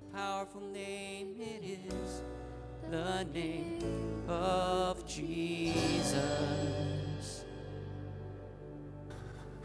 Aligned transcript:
a 0.00 0.16
powerful 0.16 0.60
name 0.60 1.34
it 1.38 1.64
is, 1.64 2.22
the 2.90 3.24
name 3.32 4.24
of 4.28 5.06
Jesus. 5.06 6.14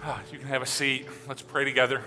Ah, 0.01 0.21
you 0.31 0.37
can 0.37 0.47
have 0.47 0.61
a 0.61 0.65
seat. 0.67 1.07
Let's 1.27 1.41
pray 1.41 1.63
together. 1.63 2.01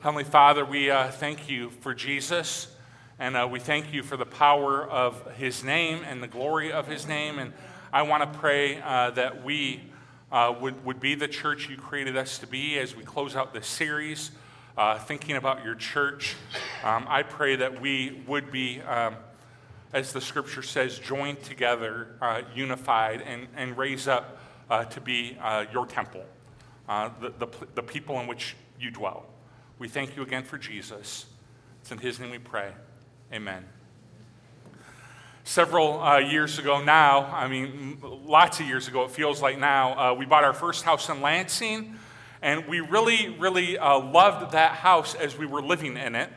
Heavenly 0.00 0.24
Father, 0.24 0.64
we 0.64 0.90
uh, 0.90 1.10
thank 1.10 1.48
you 1.48 1.70
for 1.80 1.94
Jesus, 1.94 2.74
and 3.18 3.36
uh, 3.36 3.48
we 3.50 3.60
thank 3.60 3.92
you 3.92 4.02
for 4.02 4.16
the 4.16 4.26
power 4.26 4.84
of 4.84 5.36
his 5.36 5.62
name 5.62 6.02
and 6.04 6.22
the 6.22 6.28
glory 6.28 6.72
of 6.72 6.86
his 6.86 7.06
name. 7.06 7.38
And 7.38 7.52
I 7.92 8.02
want 8.02 8.32
to 8.32 8.38
pray 8.38 8.80
uh, 8.80 9.10
that 9.12 9.44
we 9.44 9.82
uh, 10.30 10.54
would, 10.60 10.84
would 10.84 11.00
be 11.00 11.14
the 11.14 11.28
church 11.28 11.68
you 11.68 11.76
created 11.76 12.16
us 12.16 12.38
to 12.38 12.46
be 12.46 12.78
as 12.78 12.96
we 12.96 13.04
close 13.04 13.36
out 13.36 13.52
this 13.52 13.66
series, 13.66 14.30
uh, 14.76 14.98
thinking 14.98 15.36
about 15.36 15.64
your 15.64 15.74
church. 15.74 16.36
Um, 16.84 17.06
I 17.08 17.22
pray 17.22 17.56
that 17.56 17.80
we 17.80 18.22
would 18.26 18.50
be, 18.50 18.80
um, 18.82 19.16
as 19.92 20.12
the 20.12 20.20
scripture 20.20 20.62
says, 20.62 20.98
joined 20.98 21.42
together, 21.42 22.16
uh, 22.20 22.42
unified, 22.54 23.22
and, 23.22 23.48
and 23.56 23.76
raise 23.76 24.08
up 24.08 24.38
to 24.90 25.02
be 25.02 25.36
your 25.70 25.84
temple 25.84 26.24
uh, 26.88 27.10
the, 27.20 27.30
the, 27.38 27.48
the 27.74 27.82
people 27.82 28.20
in 28.20 28.26
which 28.26 28.56
you 28.78 28.90
dwell. 28.90 29.24
We 29.78 29.88
thank 29.88 30.16
you 30.16 30.22
again 30.22 30.44
for 30.44 30.58
Jesus. 30.58 31.26
It's 31.80 31.90
in 31.90 31.98
his 31.98 32.20
name 32.20 32.30
we 32.30 32.38
pray. 32.38 32.72
Amen. 33.32 33.64
Several 35.44 36.00
uh, 36.00 36.18
years 36.18 36.58
ago 36.58 36.82
now, 36.82 37.24
I 37.32 37.48
mean, 37.48 37.98
lots 38.02 38.60
of 38.60 38.66
years 38.66 38.88
ago, 38.88 39.04
it 39.04 39.10
feels 39.10 39.42
like 39.42 39.58
now, 39.58 40.12
uh, 40.12 40.14
we 40.14 40.24
bought 40.24 40.44
our 40.44 40.52
first 40.52 40.84
house 40.84 41.08
in 41.08 41.20
Lansing, 41.20 41.96
and 42.42 42.66
we 42.66 42.80
really, 42.80 43.30
really 43.38 43.78
uh, 43.78 44.00
loved 44.00 44.52
that 44.52 44.72
house 44.72 45.14
as 45.14 45.38
we 45.38 45.46
were 45.46 45.62
living 45.62 45.96
in 45.96 46.14
it. 46.16 46.28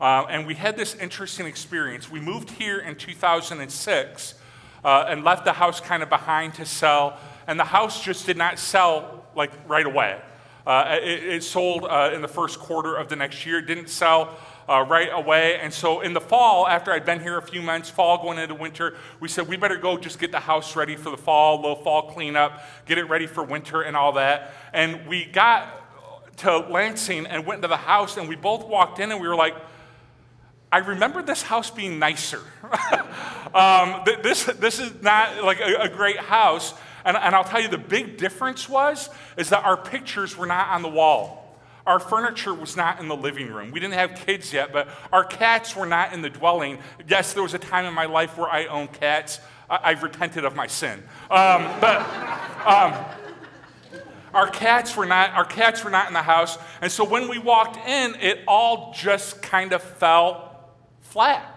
Uh, 0.00 0.24
and 0.30 0.46
we 0.46 0.54
had 0.54 0.76
this 0.76 0.94
interesting 0.94 1.46
experience. 1.46 2.08
We 2.08 2.20
moved 2.20 2.50
here 2.50 2.78
in 2.78 2.94
2006 2.94 4.34
uh, 4.84 5.04
and 5.08 5.24
left 5.24 5.44
the 5.44 5.52
house 5.52 5.80
kind 5.80 6.04
of 6.04 6.08
behind 6.08 6.54
to 6.54 6.64
sell, 6.64 7.18
and 7.48 7.58
the 7.58 7.64
house 7.64 8.04
just 8.04 8.24
did 8.24 8.36
not 8.36 8.60
sell 8.60 9.26
like 9.34 9.50
right 9.66 9.86
away. 9.86 10.20
Uh, 10.64 10.98
it, 11.02 11.24
it, 11.24 11.42
sold 11.42 11.84
uh, 11.84 12.10
in 12.14 12.22
the 12.22 12.28
first 12.28 12.60
quarter 12.60 12.94
of 12.94 13.08
the 13.08 13.16
next 13.16 13.44
year. 13.44 13.58
It 13.58 13.66
didn't 13.66 13.88
sell 13.88 14.36
uh, 14.68 14.84
right 14.88 15.08
away. 15.12 15.58
And 15.60 15.72
so 15.72 16.00
in 16.00 16.12
the 16.12 16.20
fall, 16.20 16.66
after 16.66 16.92
I'd 16.92 17.06
been 17.06 17.20
here 17.20 17.38
a 17.38 17.42
few 17.42 17.62
months, 17.62 17.88
fall 17.88 18.22
going 18.22 18.38
into 18.38 18.54
winter, 18.54 18.96
we 19.20 19.28
said 19.28 19.48
we 19.48 19.56
better 19.56 19.76
go 19.76 19.96
just 19.96 20.18
get 20.18 20.30
the 20.30 20.40
house 20.40 20.76
ready 20.76 20.96
for 20.96 21.10
the 21.10 21.16
fall, 21.16 21.56
little 21.56 21.76
fall 21.76 22.10
cleanup, 22.10 22.62
get 22.86 22.98
it 22.98 23.04
ready 23.04 23.26
for 23.26 23.42
winter 23.42 23.82
and 23.82 23.96
all 23.96 24.12
that. 24.12 24.52
And 24.72 25.06
we 25.06 25.24
got 25.24 26.36
to 26.38 26.58
Lansing 26.58 27.26
and 27.26 27.46
went 27.46 27.58
into 27.58 27.68
the 27.68 27.76
house, 27.76 28.16
and 28.16 28.28
we 28.28 28.36
both 28.36 28.66
walked 28.66 29.00
in 29.00 29.10
and 29.10 29.20
we 29.20 29.26
were 29.26 29.36
like, 29.36 29.56
I 30.70 30.78
remember 30.78 31.22
this 31.22 31.42
house 31.42 31.70
being 31.70 31.98
nicer. 31.98 32.42
um, 33.54 34.02
this, 34.22 34.44
this 34.44 34.78
is 34.78 35.02
not 35.02 35.42
like 35.42 35.60
a, 35.60 35.82
a 35.82 35.88
great 35.88 36.18
house. 36.18 36.74
And, 37.04 37.16
and 37.16 37.34
I'll 37.34 37.44
tell 37.44 37.60
you 37.60 37.68
the 37.68 37.78
big 37.78 38.18
difference 38.18 38.68
was 38.68 39.08
is 39.36 39.48
that 39.48 39.64
our 39.64 39.78
pictures 39.78 40.36
were 40.36 40.46
not 40.46 40.68
on 40.68 40.82
the 40.82 40.88
wall. 40.88 41.37
Our 41.88 41.98
furniture 41.98 42.52
was 42.52 42.76
not 42.76 43.00
in 43.00 43.08
the 43.08 43.16
living 43.16 43.50
room. 43.50 43.70
We 43.70 43.80
didn't 43.80 43.94
have 43.94 44.14
kids 44.26 44.52
yet, 44.52 44.74
but 44.74 44.88
our 45.10 45.24
cats 45.24 45.74
were 45.74 45.86
not 45.86 46.12
in 46.12 46.20
the 46.20 46.28
dwelling. 46.28 46.80
Yes, 47.08 47.32
there 47.32 47.42
was 47.42 47.54
a 47.54 47.58
time 47.58 47.86
in 47.86 47.94
my 47.94 48.04
life 48.04 48.36
where 48.36 48.46
I 48.46 48.66
owned 48.66 48.92
cats. 48.92 49.40
I, 49.70 49.94
have 49.94 50.02
repented 50.02 50.44
of 50.44 50.54
my 50.54 50.66
sin. 50.66 51.02
Um, 51.30 51.66
but 51.80 52.00
um, 52.66 53.06
our 54.34 54.50
cats 54.50 54.98
were 54.98 55.06
not 55.06 55.30
our 55.30 55.46
cats 55.46 55.82
were 55.82 55.88
not 55.88 56.08
in 56.08 56.12
the 56.12 56.20
house, 56.20 56.58
and 56.82 56.92
so 56.92 57.04
when 57.04 57.26
we 57.26 57.38
walked 57.38 57.78
in, 57.88 58.16
it 58.16 58.40
all 58.46 58.92
just 58.92 59.40
kind 59.40 59.72
of 59.72 59.82
fell 59.82 60.68
flat. 61.00 61.54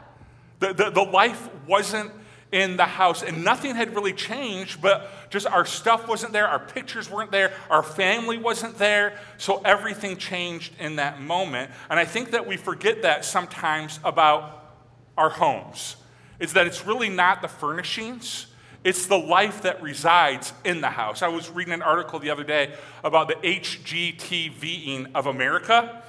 The, 0.60 0.72
the, 0.72 0.92
the 0.92 1.04
life 1.04 1.50
wasn't 1.68 2.10
in 2.52 2.76
the 2.76 2.86
house, 2.86 3.24
and 3.24 3.44
nothing 3.46 3.76
had 3.76 3.96
really 3.96 4.14
changed, 4.14 4.82
but 4.82 5.10
just 5.30 5.48
our 5.48 5.66
stuff 5.66 6.08
wasn't 6.08 6.34
there, 6.34 6.48
our 6.48 6.60
pictures 6.60 7.10
weren't 7.10 7.32
there, 7.32 7.54
our 7.70 7.84
family 7.84 8.38
wasn't 8.38 8.78
there, 8.78 9.18
so 9.38 9.62
everything 9.64 10.18
changed 10.18 10.74
in 10.80 10.98
that 10.98 11.22
moment. 11.22 11.72
And 11.90 11.98
I 12.00 12.06
think 12.06 12.32
that 12.32 12.46
we 12.46 12.58
forget 12.58 13.04
that 13.04 13.24
sometimes 13.24 14.00
about 14.04 14.74
our 15.18 15.30
homes, 15.30 15.96
is 16.40 16.54
that 16.54 16.68
it's 16.68 16.86
really 16.86 17.10
not 17.10 17.42
the 17.42 17.48
furnishings. 17.48 18.48
It's 18.84 19.06
the 19.06 19.18
life 19.18 19.62
that 19.62 19.82
resides 19.82 20.54
in 20.66 20.82
the 20.82 20.90
house. 20.90 21.22
I 21.22 21.28
was 21.28 21.50
reading 21.50 21.74
an 21.74 21.84
article 21.84 22.20
the 22.20 22.32
other 22.32 22.44
day 22.44 22.74
about 23.04 23.28
the 23.28 23.36
HGTVing 23.36 25.12
of 25.14 25.28
America. 25.28 26.02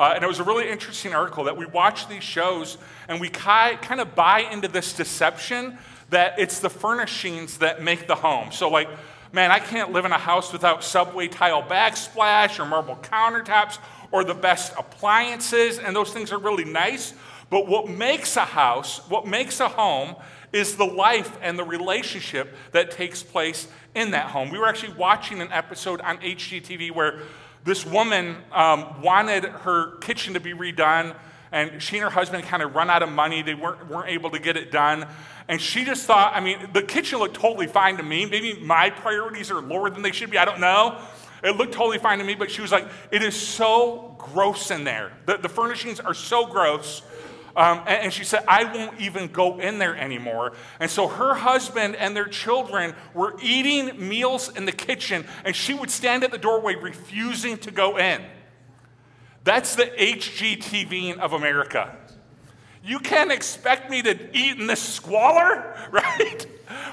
Uh, 0.00 0.14
and 0.14 0.24
it 0.24 0.26
was 0.26 0.38
a 0.38 0.44
really 0.44 0.66
interesting 0.66 1.12
article 1.12 1.44
that 1.44 1.58
we 1.58 1.66
watch 1.66 2.08
these 2.08 2.22
shows 2.22 2.78
and 3.08 3.20
we 3.20 3.28
kind 3.28 4.00
of 4.00 4.14
buy 4.14 4.40
into 4.50 4.66
this 4.66 4.94
deception 4.94 5.76
that 6.08 6.38
it's 6.38 6.58
the 6.60 6.70
furnishings 6.70 7.58
that 7.58 7.82
make 7.82 8.06
the 8.06 8.14
home. 8.14 8.50
So, 8.50 8.70
like, 8.70 8.88
man, 9.30 9.50
I 9.50 9.58
can't 9.58 9.92
live 9.92 10.06
in 10.06 10.12
a 10.12 10.18
house 10.18 10.54
without 10.54 10.82
subway 10.82 11.28
tile 11.28 11.62
backsplash 11.62 12.58
or 12.58 12.64
marble 12.64 12.96
countertops 12.96 13.76
or 14.10 14.24
the 14.24 14.32
best 14.32 14.72
appliances, 14.78 15.78
and 15.78 15.94
those 15.94 16.14
things 16.14 16.32
are 16.32 16.38
really 16.38 16.64
nice. 16.64 17.12
But 17.50 17.68
what 17.68 17.86
makes 17.86 18.38
a 18.38 18.46
house, 18.46 19.06
what 19.10 19.26
makes 19.26 19.60
a 19.60 19.68
home, 19.68 20.16
is 20.50 20.76
the 20.76 20.86
life 20.86 21.36
and 21.42 21.58
the 21.58 21.64
relationship 21.64 22.56
that 22.72 22.90
takes 22.90 23.22
place 23.22 23.68
in 23.94 24.12
that 24.12 24.30
home. 24.30 24.48
We 24.48 24.58
were 24.58 24.66
actually 24.66 24.94
watching 24.94 25.42
an 25.42 25.52
episode 25.52 26.00
on 26.00 26.16
HGTV 26.18 26.90
where 26.90 27.20
this 27.64 27.84
woman 27.84 28.36
um, 28.52 29.02
wanted 29.02 29.44
her 29.44 29.96
kitchen 29.98 30.34
to 30.34 30.40
be 30.40 30.52
redone, 30.52 31.14
and 31.52 31.82
she 31.82 31.96
and 31.96 32.04
her 32.04 32.10
husband 32.10 32.44
kind 32.44 32.62
of 32.62 32.74
run 32.74 32.88
out 32.90 33.02
of 33.02 33.10
money. 33.10 33.42
They 33.42 33.54
weren't, 33.54 33.88
weren't 33.88 34.08
able 34.08 34.30
to 34.30 34.38
get 34.38 34.56
it 34.56 34.70
done. 34.70 35.06
And 35.48 35.60
she 35.60 35.84
just 35.84 36.06
thought, 36.06 36.34
I 36.34 36.40
mean, 36.40 36.70
the 36.72 36.82
kitchen 36.82 37.18
looked 37.18 37.34
totally 37.34 37.66
fine 37.66 37.96
to 37.96 38.02
me. 38.02 38.24
Maybe 38.24 38.54
my 38.54 38.90
priorities 38.90 39.50
are 39.50 39.60
lower 39.60 39.90
than 39.90 40.02
they 40.02 40.12
should 40.12 40.30
be. 40.30 40.38
I 40.38 40.44
don't 40.44 40.60
know. 40.60 41.00
It 41.42 41.56
looked 41.56 41.72
totally 41.72 41.98
fine 41.98 42.18
to 42.18 42.24
me, 42.24 42.34
but 42.34 42.50
she 42.50 42.62
was 42.62 42.70
like, 42.70 42.86
it 43.10 43.22
is 43.22 43.34
so 43.34 44.14
gross 44.18 44.70
in 44.70 44.84
there. 44.84 45.12
The, 45.26 45.38
the 45.38 45.48
furnishings 45.48 45.98
are 45.98 46.14
so 46.14 46.46
gross. 46.46 47.02
Um, 47.60 47.80
and, 47.80 48.04
and, 48.04 48.12
she 48.12 48.24
said, 48.24 48.42
I 48.48 48.64
won't 48.64 48.98
even 49.02 49.28
go 49.28 49.60
in 49.60 49.78
there 49.78 49.94
anymore. 49.94 50.54
And 50.80 50.90
so 50.90 51.08
her 51.08 51.34
husband 51.34 51.94
and 51.94 52.16
their 52.16 52.24
children 52.24 52.94
were 53.12 53.36
eating 53.42 54.08
meals 54.08 54.48
in 54.56 54.64
the 54.64 54.72
kitchen, 54.72 55.26
and 55.44 55.54
she 55.54 55.74
would 55.74 55.90
stand 55.90 56.24
at 56.24 56.30
the 56.30 56.38
doorway 56.38 56.74
refusing 56.74 57.58
to 57.58 57.70
go 57.70 57.98
in. 57.98 58.22
That's 59.44 59.74
the 59.74 59.84
HGTV 59.84 61.18
of 61.18 61.34
America. 61.34 61.98
You 62.82 62.98
can't 62.98 63.30
expect 63.30 63.90
me 63.90 64.02
to 64.02 64.36
eat 64.36 64.58
in 64.58 64.66
this 64.66 64.80
squalor, 64.80 65.76
right? 65.90 66.46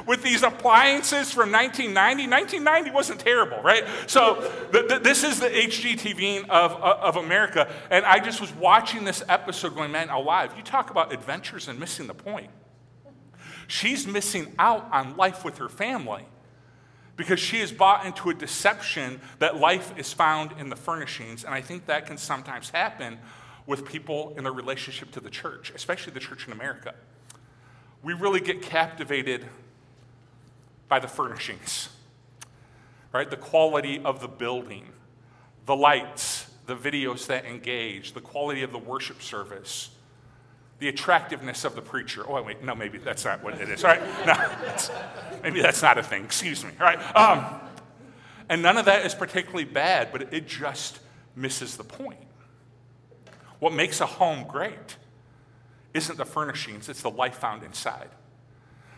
With 0.06 0.24
these 0.24 0.44
appliances 0.44 1.32
from 1.32 1.52
1990. 1.52 2.28
1990 2.28 2.92
wasn't 2.92 3.20
terrible, 3.20 3.62
right? 3.62 3.86
So 4.08 4.52
this 4.72 5.24
is 5.24 5.40
the 5.40 5.50
HGTV 5.50 6.50
of, 6.50 6.74
uh, 6.74 6.98
of 7.02 7.16
America. 7.16 7.70
And 7.90 8.06
I 8.06 8.20
just 8.20 8.42
was 8.42 8.54
watching 8.54 9.06
this 9.06 9.24
episode 9.30 9.76
going, 9.76 9.92
man, 9.92 10.10
oh, 10.12 10.22
alive. 10.22 10.54
You 10.58 10.64
talk 10.64 10.90
about 10.90 11.14
adventures 11.14 11.68
and 11.68 11.80
missing 11.80 12.08
the 12.08 12.14
point. 12.14 12.50
She's 13.68 14.08
missing 14.08 14.54
out 14.58 14.88
on 14.92 15.18
life 15.18 15.44
with 15.44 15.58
her 15.58 15.70
family 15.70 16.26
because 17.18 17.40
she 17.40 17.60
is 17.60 17.72
bought 17.72 18.06
into 18.06 18.30
a 18.30 18.34
deception 18.34 19.20
that 19.40 19.58
life 19.58 19.94
is 19.98 20.14
found 20.14 20.54
in 20.60 20.70
the 20.70 20.76
furnishings. 20.76 21.44
And 21.44 21.54
I 21.54 21.62
think 21.62 21.88
that 21.88 22.06
can 22.06 22.18
sometimes 22.18 22.70
happen 22.70 23.20
with 23.68 23.86
people 23.86 24.34
in 24.38 24.46
their 24.46 24.54
relationship 24.54 25.12
to 25.12 25.20
the 25.20 25.30
church, 25.30 25.72
especially 25.76 26.14
the 26.14 26.20
church 26.20 26.48
in 26.48 26.54
America. 26.54 26.96
We 28.02 28.14
really 28.14 28.40
get 28.40 28.62
captivated 28.62 29.46
by 30.88 31.00
the 31.00 31.08
furnishings, 31.08 31.90
right? 33.14 33.30
The 33.30 33.38
quality 33.38 34.02
of 34.04 34.22
the 34.22 34.30
building, 34.30 34.86
the 35.66 35.76
lights, 35.76 36.50
the 36.66 36.76
videos 36.76 37.28
that 37.28 37.46
engage, 37.46 38.14
the 38.14 38.22
quality 38.22 38.64
of 38.64 38.72
the 38.72 38.78
worship 38.78 39.22
service, 39.22 39.90
the 40.80 40.88
attractiveness 40.88 41.66
of 41.66 41.76
the 41.76 41.82
preacher. 41.82 42.24
Oh, 42.26 42.42
wait, 42.42 42.64
no, 42.64 42.74
maybe 42.74 43.00
that's 43.00 43.26
not 43.26 43.44
what 43.44 43.60
it 43.60 43.68
is. 43.70 43.84
All 43.84 43.92
right, 43.92 44.02
no, 44.26 44.34
that's, 44.34 44.92
maybe 45.44 45.62
that's 45.62 45.82
not 45.82 45.98
a 45.98 46.04
thing. 46.04 46.24
Excuse 46.24 46.64
me. 46.64 46.72
All 46.80 46.86
right, 46.86 47.16
um, 47.18 47.60
and 48.48 48.62
none 48.62 48.78
of 48.78 48.86
that 48.86 49.06
is 49.06 49.14
particularly 49.14 49.66
bad, 49.66 50.14
but 50.14 50.34
it 50.34 50.48
just 50.48 51.00
misses 51.36 51.76
the 51.76 51.84
point. 51.84 52.20
What 53.60 53.74
makes 53.74 54.02
a 54.02 54.06
home 54.06 54.46
great 54.48 54.98
isn't 55.94 56.18
the 56.18 56.26
furnishings, 56.26 56.90
it's 56.90 57.02
the 57.02 57.10
life 57.10 57.36
found 57.36 57.64
inside. 57.64 58.10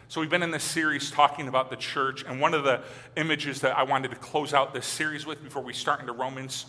So, 0.10 0.20
we've 0.22 0.30
been 0.30 0.42
in 0.42 0.52
this 0.52 0.64
series 0.64 1.12
talking 1.12 1.48
about 1.48 1.70
the 1.70 1.76
church, 1.76 2.26
and 2.28 2.42
one 2.42 2.56
of 2.56 2.64
the 2.64 2.82
images 3.16 3.62
that 3.62 3.78
I 3.78 3.84
wanted 3.84 4.10
to 4.10 4.18
close 4.18 4.56
out 4.56 4.74
this 4.74 4.88
series 4.88 5.26
with 5.26 5.44
before 5.44 5.62
we 5.62 5.72
start 5.72 6.00
into 6.00 6.14
Romans 6.14 6.66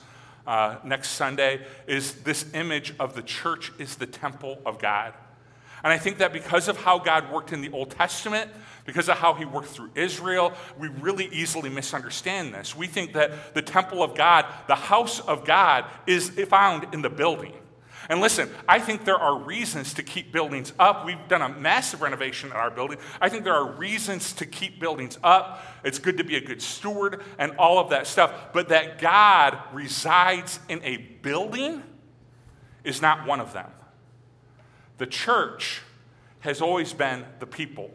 uh, 0.47 0.77
next 0.85 1.11
Sunday 1.11 1.61
is 1.87 2.15
this 2.17 2.45
image 2.55 2.95
of 3.01 3.15
the 3.15 3.23
church 3.23 3.73
is 3.79 3.97
the 3.97 4.07
temple 4.07 4.61
of 4.67 4.79
God. 4.79 5.15
And 5.83 5.93
I 5.93 5.97
think 5.97 6.19
that 6.19 6.33
because 6.33 6.69
of 6.69 6.77
how 6.77 6.99
God 6.99 7.33
worked 7.33 7.53
in 7.53 7.63
the 7.63 7.71
Old 7.71 7.91
Testament, 7.91 8.51
because 8.85 9.09
of 9.09 9.17
how 9.17 9.33
he 9.35 9.47
worked 9.47 9.69
through 9.69 9.91
Israel, 9.95 10.53
we 10.79 10.89
really 10.89 11.27
easily 11.33 11.71
misunderstand 11.71 12.53
this. 12.53 12.77
We 12.77 12.87
think 12.87 13.15
that 13.15 13.55
the 13.55 13.63
temple 13.63 14.03
of 14.03 14.15
God, 14.15 14.45
the 14.67 14.75
house 14.75 15.21
of 15.21 15.47
God, 15.47 15.87
is 16.07 16.29
found 16.29 16.93
in 16.93 17.01
the 17.01 17.09
building. 17.09 17.55
And 18.11 18.21
listen, 18.21 18.51
I 18.69 18.81
think 18.81 19.05
there 19.05 19.17
are 19.17 19.39
reasons 19.39 19.95
to 19.95 20.03
keep 20.03 20.33
buildings 20.33 20.73
up. 20.81 21.07
We've 21.07 21.29
done 21.29 21.43
a 21.43 21.49
massive 21.49 22.03
renovation 22.03 22.51
in 22.51 22.57
our 22.57 22.69
building. 22.69 22.99
I 23.21 23.29
think 23.29 23.45
there 23.45 23.55
are 23.55 23.71
reasons 23.71 24.33
to 24.35 24.47
keep 24.47 24.81
buildings 24.81 25.17
up. 25.23 25.65
It's 25.85 26.01
good 26.01 26.17
to 26.17 26.25
be 26.25 26.35
a 26.35 26.41
good 26.41 26.61
steward 26.61 27.23
and 27.39 27.53
all 27.57 27.79
of 27.79 27.91
that 27.91 28.09
stuff. 28.09 28.53
But 28.53 28.71
that 28.71 28.99
God 28.99 29.57
resides 29.73 30.59
in 30.69 30.83
a 30.83 30.97
building 30.97 31.85
is 32.83 33.01
not 33.01 33.29
one 33.29 33.39
of 33.39 33.53
them. 33.53 33.71
The 34.99 35.07
church 35.07 35.81
has 36.41 36.61
always 36.61 36.93
been 36.93 37.25
the 37.39 37.47
people. 37.47 37.93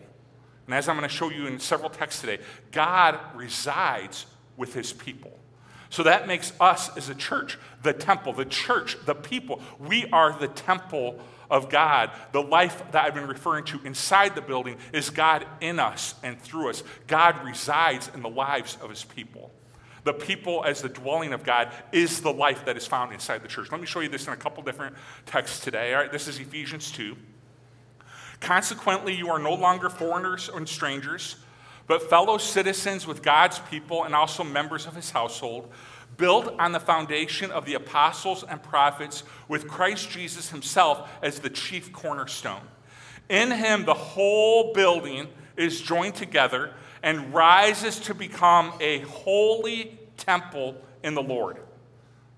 And 0.65 0.75
as 0.75 0.87
I'm 0.87 0.95
going 0.95 1.09
to 1.09 1.13
show 1.13 1.29
you 1.29 1.45
in 1.45 1.59
several 1.59 1.89
texts 1.89 2.21
today, 2.21 2.39
God 2.71 3.19
resides 3.35 4.27
with 4.55 4.73
his 4.73 4.93
people. 4.93 5.37
So 5.89 6.03
that 6.03 6.27
makes 6.27 6.53
us 6.59 6.95
as 6.97 7.09
a 7.09 7.15
church 7.15 7.57
the 7.83 7.93
temple, 7.93 8.33
the 8.33 8.45
church, 8.45 8.97
the 9.05 9.15
people. 9.15 9.61
We 9.79 10.07
are 10.11 10.37
the 10.37 10.47
temple 10.47 11.19
of 11.49 11.69
God. 11.69 12.11
The 12.31 12.41
life 12.41 12.83
that 12.91 13.05
I've 13.05 13.13
been 13.13 13.27
referring 13.27 13.65
to 13.65 13.79
inside 13.83 14.35
the 14.35 14.41
building 14.41 14.77
is 14.91 15.09
God 15.09 15.45
in 15.61 15.79
us 15.79 16.15
and 16.23 16.41
through 16.41 16.69
us. 16.69 16.83
God 17.07 17.43
resides 17.45 18.09
in 18.13 18.21
the 18.21 18.29
lives 18.29 18.77
of 18.81 18.89
his 18.89 19.03
people. 19.03 19.51
The 20.03 20.13
people, 20.13 20.63
as 20.63 20.81
the 20.81 20.89
dwelling 20.89 21.33
of 21.33 21.43
God, 21.43 21.71
is 21.91 22.21
the 22.21 22.31
life 22.31 22.65
that 22.65 22.77
is 22.77 22.85
found 22.85 23.11
inside 23.11 23.41
the 23.41 23.47
church. 23.47 23.71
Let 23.71 23.81
me 23.81 23.87
show 23.87 24.01
you 24.01 24.09
this 24.09 24.27
in 24.27 24.33
a 24.33 24.37
couple 24.37 24.61
different 24.61 24.95
texts 25.25 25.63
today. 25.63 25.93
All 25.93 26.01
right, 26.01 26.11
this 26.11 26.27
is 26.27 26.39
Ephesians 26.39 26.91
2. 26.91 27.15
Consequently, 28.39 29.15
you 29.15 29.29
are 29.29 29.39
no 29.39 29.53
longer 29.53 29.89
foreigners 29.89 30.49
and 30.49 30.69
strangers 30.69 31.37
but 31.87 32.09
fellow 32.09 32.37
citizens 32.37 33.05
with 33.05 33.21
God's 33.21 33.59
people 33.59 34.03
and 34.03 34.15
also 34.15 34.43
members 34.43 34.85
of 34.85 34.95
his 34.95 35.11
household, 35.11 35.71
built 36.17 36.55
on 36.59 36.71
the 36.71 36.79
foundation 36.79 37.51
of 37.51 37.65
the 37.65 37.73
apostles 37.73 38.43
and 38.47 38.61
prophets, 38.61 39.23
with 39.47 39.67
Christ 39.67 40.09
Jesus 40.09 40.49
himself 40.49 41.09
as 41.21 41.39
the 41.39 41.49
chief 41.49 41.91
cornerstone. 41.91 42.61
In 43.29 43.51
him, 43.51 43.85
the 43.85 43.93
whole 43.93 44.73
building 44.73 45.27
is 45.57 45.81
joined 45.81 46.15
together 46.15 46.71
and 47.03 47.33
rises 47.33 47.99
to 48.01 48.13
become 48.13 48.73
a 48.79 48.99
holy 48.99 49.99
temple 50.17 50.75
in 51.03 51.13
the 51.13 51.21
Lord. 51.21 51.57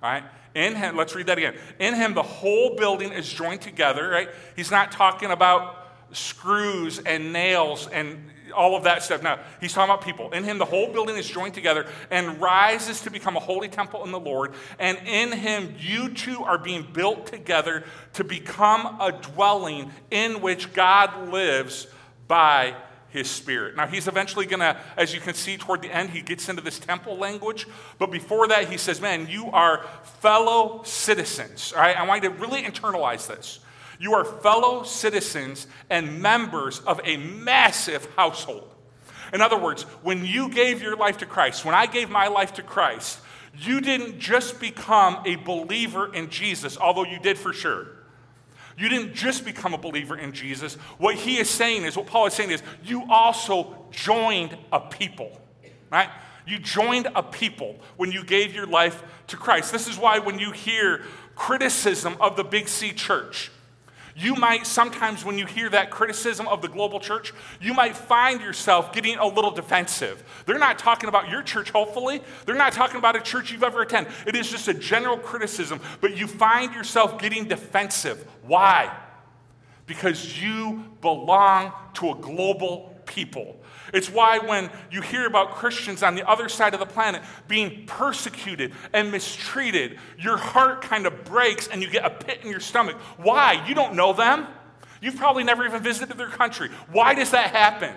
All 0.02 0.12
right? 0.12 0.24
In 0.56 0.76
him, 0.76 0.98
let's 0.98 1.14
read 1.16 1.28
that 1.28 1.38
again. 1.38 1.56
In 1.80 1.94
him, 1.94 2.14
the 2.14 2.24
whole 2.24 2.76
building 2.76 3.12
is 3.12 3.32
joined 3.32 3.62
together, 3.62 4.10
right? 4.10 4.30
He's 4.56 4.72
not 4.72 4.92
talking 4.92 5.32
about 5.32 5.88
screws 6.12 7.00
and 7.00 7.32
nails 7.32 7.88
and 7.88 8.32
all 8.58 8.76
of 8.76 8.84
that 8.84 9.04
stuff. 9.04 9.24
Now, 9.24 9.40
he's 9.62 9.72
talking 9.72 9.94
about 9.94 10.04
people. 10.04 10.32
In 10.32 10.44
him, 10.44 10.58
the 10.58 10.66
whole 10.66 10.92
building 10.92 11.16
is 11.16 11.30
joined 11.30 11.54
together 11.54 11.86
and 12.10 12.42
rises 12.42 13.02
to 13.02 13.12
become 13.12 13.38
a 13.38 13.40
holy 13.40 13.70
temple 13.70 14.04
in 14.04 14.12
the 14.12 14.20
Lord. 14.20 14.54
And 14.80 14.98
in 15.06 15.32
him, 15.32 15.76
you 15.80 16.10
too 16.10 16.44
are 16.44 16.58
being 16.58 16.86
built 16.92 17.28
together 17.28 17.84
to 18.14 18.24
become 18.24 19.00
a 19.00 19.12
dwelling 19.12 19.92
in 20.12 20.42
which 20.42 20.74
God 20.74 21.30
lives 21.30 21.88
by 22.28 22.76
his 23.10 23.30
spirit. 23.30 23.76
Now, 23.76 23.88
he's 23.88 24.08
eventually 24.08 24.46
going 24.46 24.60
to, 24.60 24.78
as 24.98 25.14
you 25.14 25.22
can 25.22 25.34
see 25.34 25.58
toward 25.58 25.82
the 25.82 25.94
end, 25.94 26.10
he 26.10 26.22
gets 26.22 26.50
into 26.50 26.62
this 26.62 26.80
temple 26.80 27.18
language. 27.18 27.68
But 28.00 28.12
before 28.12 28.48
that, 28.50 28.70
he 28.70 28.78
says, 28.78 29.00
Man, 29.00 29.28
you 29.30 29.48
are 29.52 29.86
fellow 30.20 30.82
citizens. 30.84 31.74
All 31.74 31.82
right, 31.82 31.96
I 31.96 32.06
want 32.06 32.24
you 32.24 32.30
to 32.30 32.36
really 32.36 32.64
internalize 32.64 33.28
this. 33.28 33.60
You 34.00 34.14
are 34.14 34.24
fellow 34.24 34.84
citizens 34.84 35.68
and 35.90 36.22
members 36.22 36.80
of 36.80 37.02
a 37.04 37.18
massive 37.18 38.08
household. 38.16 38.74
In 39.34 39.42
other 39.42 39.58
words, 39.58 39.84
when 40.04 40.26
you 40.26 40.50
gave 40.50 40.82
your 40.82 40.96
life 40.96 41.18
to 41.18 41.26
Christ, 41.26 41.66
when 41.66 41.76
I 41.76 41.86
gave 41.86 42.10
my 42.10 42.28
life 42.28 42.54
to 42.54 42.64
Christ, 42.64 43.20
you 43.60 43.82
didn't 43.82 44.20
just 44.20 44.60
become 44.60 45.22
a 45.26 45.36
believer 45.36 46.14
in 46.14 46.30
Jesus, 46.30 46.78
although 46.78 47.04
you 47.04 47.20
did 47.20 47.38
for 47.38 47.54
sure. 47.54 47.88
You 48.78 48.90
didn't 48.90 49.16
just 49.16 49.44
become 49.44 49.74
a 49.74 49.78
believer 49.78 50.16
in 50.16 50.32
Jesus. 50.32 50.76
What 51.00 51.16
he 51.16 51.38
is 51.38 51.50
saying 51.50 51.84
is, 51.84 51.98
what 51.98 52.06
Paul 52.06 52.28
is 52.28 52.34
saying 52.34 52.52
is, 52.52 52.62
you 52.84 53.04
also 53.10 53.86
joined 53.90 54.56
a 54.72 54.80
people, 54.80 55.32
right? 55.92 56.10
You 56.46 56.60
joined 56.60 57.08
a 57.16 57.24
people 57.24 57.78
when 57.98 58.12
you 58.12 58.24
gave 58.24 58.54
your 58.54 58.68
life 58.68 59.04
to 59.28 59.38
Christ. 59.38 59.72
This 59.72 59.88
is 59.88 59.98
why 59.98 60.20
when 60.20 60.38
you 60.38 60.52
hear 60.52 61.02
criticism 61.36 62.16
of 62.22 62.38
the 62.38 62.44
Big 62.44 62.68
C 62.68 62.94
church, 62.94 63.52
you 64.18 64.34
might 64.34 64.66
sometimes, 64.66 65.24
when 65.24 65.38
you 65.38 65.46
hear 65.46 65.70
that 65.70 65.92
criticism 65.92 66.48
of 66.48 66.64
the 66.64 66.68
global 66.68 67.00
church, 67.00 67.34
you 67.62 67.74
might 67.76 67.96
find 67.96 68.42
yourself 68.42 68.92
getting 68.92 69.18
a 69.18 69.28
little 69.28 69.52
defensive. 69.52 70.24
They're 70.48 70.58
not 70.58 70.80
talking 70.80 71.08
about 71.08 71.30
your 71.30 71.44
church, 71.44 71.70
hopefully. 71.70 72.22
They're 72.46 72.56
not 72.56 72.74
talking 72.74 72.98
about 72.98 73.16
a 73.16 73.22
church 73.22 73.52
you've 73.52 73.64
ever 73.64 73.84
attended. 73.84 74.12
It 74.26 74.36
is 74.36 74.50
just 74.50 74.68
a 74.68 74.74
general 74.74 75.18
criticism, 75.18 75.80
but 76.02 76.18
you 76.18 76.26
find 76.26 76.74
yourself 76.74 77.20
getting 77.20 77.48
defensive. 77.48 78.28
Why? 78.42 78.92
Because 79.86 80.42
you 80.42 80.84
belong 81.02 81.72
to 81.94 82.10
a 82.10 82.16
global 82.16 82.97
people. 83.18 83.58
It's 83.96 84.12
why 84.12 84.38
when 84.38 84.70
you 84.92 85.02
hear 85.02 85.26
about 85.26 85.56
Christians 85.56 86.04
on 86.04 86.14
the 86.14 86.30
other 86.30 86.48
side 86.50 86.76
of 86.76 86.80
the 86.80 86.86
planet 86.86 87.24
being 87.48 87.88
persecuted 87.88 88.74
and 88.94 89.12
mistreated, 89.12 89.98
your 90.20 90.38
heart 90.38 90.84
kind 90.84 91.08
of 91.08 91.26
breaks 91.26 91.68
and 91.68 91.82
you 91.82 91.90
get 91.90 92.06
a 92.06 92.12
pit 92.12 92.42
in 92.44 92.52
your 92.52 92.60
stomach. 92.60 92.96
Why? 93.18 93.66
You 93.68 93.74
don't 93.74 93.96
know 93.96 94.14
them. 94.14 94.46
You've 95.02 95.16
probably 95.16 95.44
never 95.44 95.66
even 95.66 95.82
visited 95.82 96.16
their 96.16 96.30
country. 96.30 96.70
Why 96.92 97.16
does 97.16 97.32
that 97.32 97.56
happen? 97.56 97.96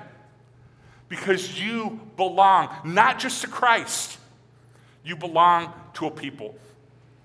Because 1.11 1.61
you 1.61 2.01
belong 2.17 2.75
not 2.87 3.19
just 3.19 3.43
to 3.43 3.47
Christ, 3.47 4.17
you 5.05 5.17
belong 5.17 5.71
to 5.95 6.07
a 6.07 6.11
people. 6.11 6.55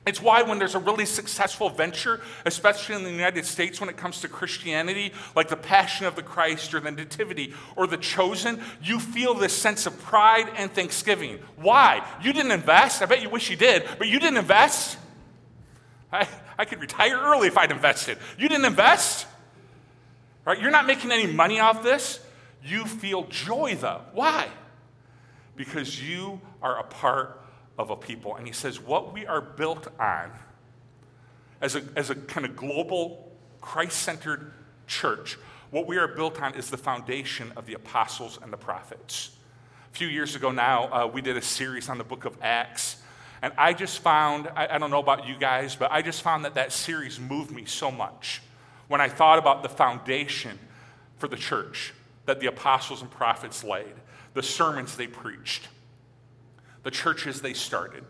It's 0.05 0.21
why, 0.21 0.43
when 0.43 0.59
there's 0.59 0.75
a 0.75 0.79
really 0.79 1.05
successful 1.05 1.69
venture, 1.69 2.21
especially 2.45 2.95
in 2.95 3.03
the 3.03 3.11
United 3.11 3.43
States 3.45 3.79
when 3.79 3.89
it 3.89 3.97
comes 3.97 4.21
to 4.21 4.27
Christianity, 4.27 5.11
like 5.35 5.47
the 5.47 5.55
Passion 5.55 6.05
of 6.05 6.15
the 6.15 6.21
Christ 6.21 6.75
or 6.75 6.79
the 6.79 6.91
Nativity 6.91 7.53
or 7.75 7.87
the 7.87 7.97
Chosen, 7.97 8.61
you 8.83 8.99
feel 8.99 9.33
this 9.33 9.53
sense 9.53 9.87
of 9.87 9.99
pride 10.03 10.47
and 10.57 10.71
thanksgiving. 10.71 11.39
Why? 11.55 12.07
You 12.21 12.33
didn't 12.33 12.51
invest. 12.51 13.01
I 13.01 13.07
bet 13.07 13.23
you 13.23 13.29
wish 13.29 13.49
you 13.49 13.55
did, 13.55 13.83
but 13.97 14.07
you 14.07 14.19
didn't 14.19 14.37
invest. 14.37 14.99
I, 16.11 16.27
I 16.55 16.65
could 16.65 16.81
retire 16.81 17.19
early 17.19 17.47
if 17.47 17.57
I'd 17.57 17.71
invested. 17.71 18.19
You 18.37 18.47
didn't 18.47 18.65
invest. 18.65 19.25
Right? 20.45 20.61
You're 20.61 20.69
not 20.69 20.85
making 20.85 21.11
any 21.11 21.25
money 21.25 21.59
off 21.59 21.81
this. 21.81 22.19
You 22.63 22.85
feel 22.85 23.23
joy, 23.23 23.75
though. 23.79 24.01
Why? 24.13 24.49
Because 25.55 25.99
you 26.07 26.41
are 26.61 26.77
a 26.77 26.83
part 26.83 27.41
of 27.77 27.89
a 27.89 27.95
people. 27.95 28.35
And 28.35 28.47
he 28.47 28.53
says, 28.53 28.79
what 28.79 29.13
we 29.13 29.25
are 29.25 29.41
built 29.41 29.87
on 29.99 30.31
as 31.61 31.75
a, 31.75 31.83
as 31.95 32.09
a 32.09 32.15
kind 32.15 32.45
of 32.45 32.55
global, 32.55 33.31
Christ 33.61 33.99
centered 33.99 34.51
church, 34.87 35.37
what 35.71 35.87
we 35.87 35.97
are 35.97 36.07
built 36.07 36.41
on 36.41 36.55
is 36.55 36.69
the 36.69 36.77
foundation 36.77 37.51
of 37.55 37.65
the 37.65 37.73
apostles 37.73 38.39
and 38.41 38.51
the 38.53 38.57
prophets. 38.57 39.31
A 39.91 39.97
few 39.97 40.07
years 40.07 40.35
ago 40.35 40.51
now, 40.51 40.85
uh, 40.91 41.07
we 41.07 41.21
did 41.21 41.37
a 41.37 41.41
series 41.41 41.89
on 41.89 41.97
the 41.97 42.03
book 42.03 42.25
of 42.25 42.37
Acts. 42.41 42.97
And 43.41 43.53
I 43.57 43.73
just 43.73 43.99
found, 43.99 44.47
I, 44.55 44.67
I 44.75 44.77
don't 44.77 44.91
know 44.91 44.99
about 44.99 45.27
you 45.27 45.35
guys, 45.37 45.75
but 45.75 45.91
I 45.91 46.01
just 46.01 46.21
found 46.21 46.45
that 46.45 46.55
that 46.55 46.71
series 46.71 47.19
moved 47.19 47.51
me 47.51 47.65
so 47.65 47.91
much 47.91 48.41
when 48.87 49.01
I 49.01 49.09
thought 49.09 49.39
about 49.39 49.63
the 49.63 49.69
foundation 49.69 50.59
for 51.17 51.27
the 51.27 51.35
church 51.35 51.93
that 52.25 52.39
the 52.39 52.47
apostles 52.47 53.01
and 53.01 53.09
prophets 53.09 53.63
laid, 53.63 53.93
the 54.33 54.43
sermons 54.43 54.95
they 54.95 55.07
preached, 55.07 55.67
the 56.85 56.91
churches 56.91 57.41
they 57.41 57.53
started, 57.53 58.03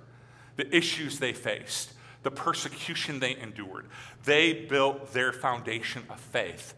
the 0.57 0.75
issues 0.75 1.17
they 1.17 1.31
faced, 1.31 1.93
the 2.23 2.29
persecution 2.29 3.21
they 3.21 3.37
endured. 3.37 3.85
They 4.25 4.65
built 4.65 5.13
their 5.13 5.31
foundation 5.31 6.03
of 6.09 6.19
faith 6.19 6.73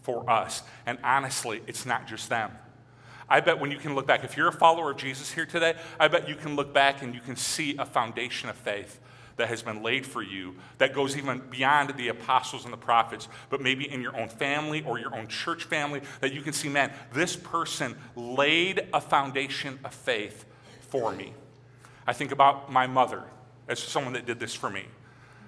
for 0.00 0.28
us. 0.30 0.62
And 0.86 0.98
honestly, 1.04 1.60
it's 1.66 1.84
not 1.84 2.08
just 2.08 2.30
them. 2.30 2.52
I 3.28 3.40
bet 3.40 3.60
when 3.60 3.70
you 3.70 3.76
can 3.76 3.94
look 3.94 4.06
back, 4.06 4.24
if 4.24 4.34
you're 4.34 4.48
a 4.48 4.52
follower 4.52 4.92
of 4.92 4.96
Jesus 4.96 5.30
here 5.30 5.44
today, 5.44 5.74
I 6.00 6.08
bet 6.08 6.26
you 6.26 6.36
can 6.36 6.56
look 6.56 6.72
back 6.72 7.02
and 7.02 7.14
you 7.14 7.20
can 7.20 7.36
see 7.36 7.76
a 7.76 7.84
foundation 7.84 8.48
of 8.48 8.56
faith 8.56 8.98
that 9.36 9.48
has 9.48 9.60
been 9.60 9.82
laid 9.82 10.06
for 10.06 10.22
you 10.22 10.54
that 10.78 10.94
goes 10.94 11.18
even 11.18 11.42
beyond 11.50 11.90
the 11.98 12.08
apostles 12.08 12.64
and 12.64 12.72
the 12.72 12.78
prophets, 12.78 13.28
but 13.50 13.60
maybe 13.60 13.90
in 13.90 14.00
your 14.00 14.18
own 14.18 14.30
family 14.30 14.82
or 14.86 14.98
your 14.98 15.14
own 15.14 15.28
church 15.28 15.64
family, 15.64 16.00
that 16.20 16.32
you 16.32 16.40
can 16.40 16.54
see, 16.54 16.70
man, 16.70 16.90
this 17.12 17.36
person 17.36 17.94
laid 18.16 18.88
a 18.94 19.02
foundation 19.02 19.78
of 19.84 19.92
faith 19.92 20.46
for 20.80 21.12
me. 21.12 21.34
I 22.06 22.12
think 22.12 22.32
about 22.32 22.70
my 22.70 22.86
mother 22.86 23.24
as 23.68 23.78
someone 23.78 24.12
that 24.14 24.26
did 24.26 24.40
this 24.40 24.54
for 24.54 24.70
me. 24.70 24.84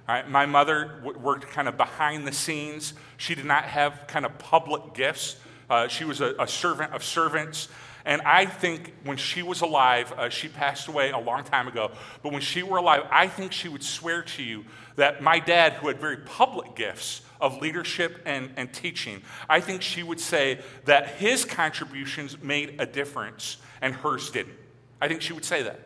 Right? 0.08 0.28
My 0.28 0.46
mother 0.46 1.00
w- 1.02 1.18
worked 1.18 1.49
kind 1.49 1.66
of 1.66 1.76
behind 1.76 2.26
the 2.26 2.32
scenes. 2.32 2.94
She 3.16 3.34
did 3.34 3.46
not 3.46 3.64
have 3.64 4.06
kind 4.06 4.26
of 4.26 4.38
public 4.38 4.94
gifts. 4.94 5.37
Uh, 5.68 5.88
she 5.88 6.04
was 6.04 6.20
a, 6.20 6.34
a, 6.38 6.46
servant 6.46 6.92
of 6.92 7.02
servants. 7.02 7.68
And 8.04 8.20
I 8.23 8.44
think 8.44 8.92
when 9.04 9.16
she 9.16 9.42
was 9.42 9.62
alive, 9.62 10.12
uh, 10.12 10.28
she 10.28 10.49
passed 10.49 10.88
away 10.88 11.11
a 11.11 11.18
long 11.18 11.42
time 11.42 11.68
ago, 11.68 11.90
but 12.23 12.32
when 12.32 12.42
she 12.42 12.62
were 12.62 12.76
alive, 12.76 13.06
I 13.11 13.28
think 13.28 13.52
she 13.52 13.68
would 13.68 13.82
swear 13.82 14.23
to 14.23 14.42
you 14.42 14.66
that 14.96 15.23
my 15.23 15.38
dad, 15.38 15.73
who 15.75 15.88
had 15.88 15.99
very 15.99 16.18
public 16.18 16.76
gifts 16.76 17.23
of 17.40 17.62
leadership 17.62 18.20
and, 18.26 18.50
and 18.56 18.70
teaching, 18.73 19.23
I 19.49 19.61
think 19.61 19.80
she 19.80 20.02
would 20.02 20.20
say 20.20 20.61
that 20.84 21.08
his 21.12 21.46
contributions 21.46 22.40
made 22.42 22.76
a 22.78 22.84
difference 22.84 23.56
and 23.80 23.94
hers 23.94 24.30
didn't. 24.30 24.56
I 25.00 25.08
think 25.08 25.23
she 25.23 25.32
would 25.32 25.46
say 25.46 25.62
that. 25.62 25.80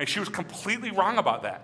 And 0.00 0.08
she 0.08 0.18
was 0.18 0.30
completely 0.30 0.90
wrong 0.90 1.18
about 1.18 1.42
that. 1.42 1.62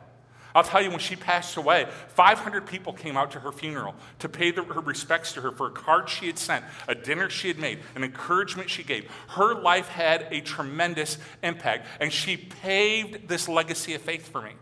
I'll 0.55 0.63
tell 0.63 0.83
you, 0.83 0.91
when 0.91 1.01
she 1.01 1.17
passed 1.17 1.57
away, 1.57 1.87
500 2.09 2.67
people 2.67 2.93
came 2.93 3.17
out 3.17 3.31
to 3.33 3.41
her 3.41 3.53
funeral 3.53 3.95
to 4.21 4.29
pay 4.29 4.51
the, 4.51 4.63
her 4.63 4.81
respects 4.81 5.33
to 5.33 5.41
her 5.41 5.53
for 5.53 5.67
a 5.67 5.71
card 5.71 6.09
she 6.09 6.27
had 6.27 6.39
sent, 6.39 6.65
a 6.87 6.95
dinner 6.95 7.29
she 7.29 7.49
had 7.49 7.59
made, 7.59 7.81
an 7.95 8.05
encouragement 8.05 8.71
she 8.71 8.83
gave. 8.83 9.11
Her 9.29 9.55
life 9.55 9.89
had 9.89 10.29
a 10.31 10.41
tremendous 10.41 11.19
impact, 11.43 11.87
and 12.01 12.11
she 12.13 12.37
paved 12.37 13.29
this 13.29 13.49
legacy 13.49 13.95
of 13.95 14.03
faith 14.03 14.29
for 14.29 14.41
me. 14.41 14.53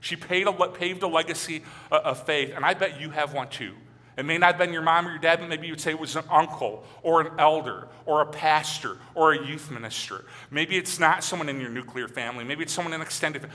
She 0.00 0.16
a, 0.16 0.68
paved 0.68 1.02
a 1.02 1.06
legacy 1.06 1.62
uh, 1.90 2.00
of 2.04 2.24
faith, 2.24 2.52
and 2.54 2.64
I 2.64 2.74
bet 2.74 3.00
you 3.00 3.10
have 3.10 3.32
one 3.32 3.48
too. 3.48 3.74
It 4.16 4.24
may 4.24 4.38
not 4.38 4.48
have 4.48 4.58
been 4.58 4.72
your 4.72 4.82
mom 4.82 5.06
or 5.06 5.10
your 5.10 5.18
dad, 5.18 5.40
but 5.40 5.48
maybe 5.48 5.66
you 5.66 5.72
would 5.72 5.80
say 5.80 5.92
it 5.92 5.98
was 5.98 6.16
an 6.16 6.24
uncle 6.30 6.84
or 7.02 7.20
an 7.20 7.38
elder 7.38 7.88
or 8.06 8.20
a 8.20 8.26
pastor 8.26 8.98
or 9.14 9.32
a 9.32 9.46
youth 9.46 9.70
minister. 9.70 10.24
Maybe 10.50 10.76
it's 10.76 10.98
not 10.98 11.24
someone 11.24 11.48
in 11.48 11.60
your 11.60 11.70
nuclear 11.70 12.08
family. 12.08 12.44
Maybe 12.44 12.62
it's 12.62 12.72
someone 12.72 12.92
in 12.92 13.00
extended, 13.00 13.46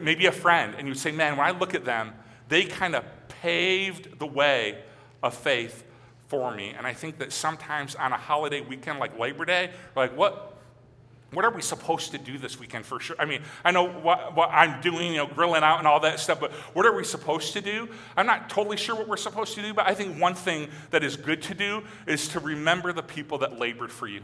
maybe 0.00 0.26
a 0.26 0.32
friend. 0.32 0.74
And 0.76 0.86
you'd 0.86 0.98
say, 0.98 1.10
man, 1.10 1.36
when 1.36 1.46
I 1.46 1.50
look 1.50 1.74
at 1.74 1.84
them, 1.84 2.12
they 2.48 2.64
kind 2.64 2.94
of 2.94 3.04
paved 3.28 4.18
the 4.18 4.26
way 4.26 4.82
of 5.22 5.34
faith 5.34 5.84
for 6.28 6.54
me. 6.54 6.74
And 6.76 6.86
I 6.86 6.92
think 6.92 7.18
that 7.18 7.32
sometimes 7.32 7.94
on 7.94 8.12
a 8.12 8.16
holiday 8.16 8.60
weekend 8.60 8.98
like 8.98 9.18
Labor 9.18 9.44
Day, 9.44 9.70
like, 9.96 10.16
what, 10.16 10.51
what 11.32 11.44
are 11.44 11.50
we 11.50 11.62
supposed 11.62 12.12
to 12.12 12.18
do 12.18 12.38
this 12.38 12.60
weekend 12.60 12.84
for 12.84 13.00
sure? 13.00 13.16
I 13.18 13.24
mean, 13.24 13.42
I 13.64 13.70
know 13.70 13.88
what, 13.88 14.36
what, 14.36 14.50
I'm 14.52 14.80
doing, 14.80 15.12
you 15.12 15.16
know, 15.16 15.26
grilling 15.26 15.62
out 15.62 15.78
and 15.78 15.86
all 15.86 16.00
that 16.00 16.20
stuff, 16.20 16.38
but 16.38 16.52
what 16.74 16.84
are 16.84 16.94
we 16.94 17.04
supposed 17.04 17.54
to 17.54 17.60
do? 17.60 17.88
I'm 18.16 18.26
not 18.26 18.50
totally 18.50 18.76
sure 18.76 18.94
what 18.94 19.08
we're 19.08 19.16
supposed 19.16 19.54
to 19.54 19.62
do, 19.62 19.72
but 19.72 19.86
I 19.86 19.94
think 19.94 20.20
one 20.20 20.34
thing 20.34 20.68
that 20.90 21.02
is 21.02 21.16
good 21.16 21.42
to 21.42 21.54
do 21.54 21.82
is 22.06 22.28
to 22.28 22.40
remember 22.40 22.92
the 22.92 23.02
people 23.02 23.38
that 23.38 23.58
labored 23.58 23.90
for 23.90 24.06
you, 24.06 24.22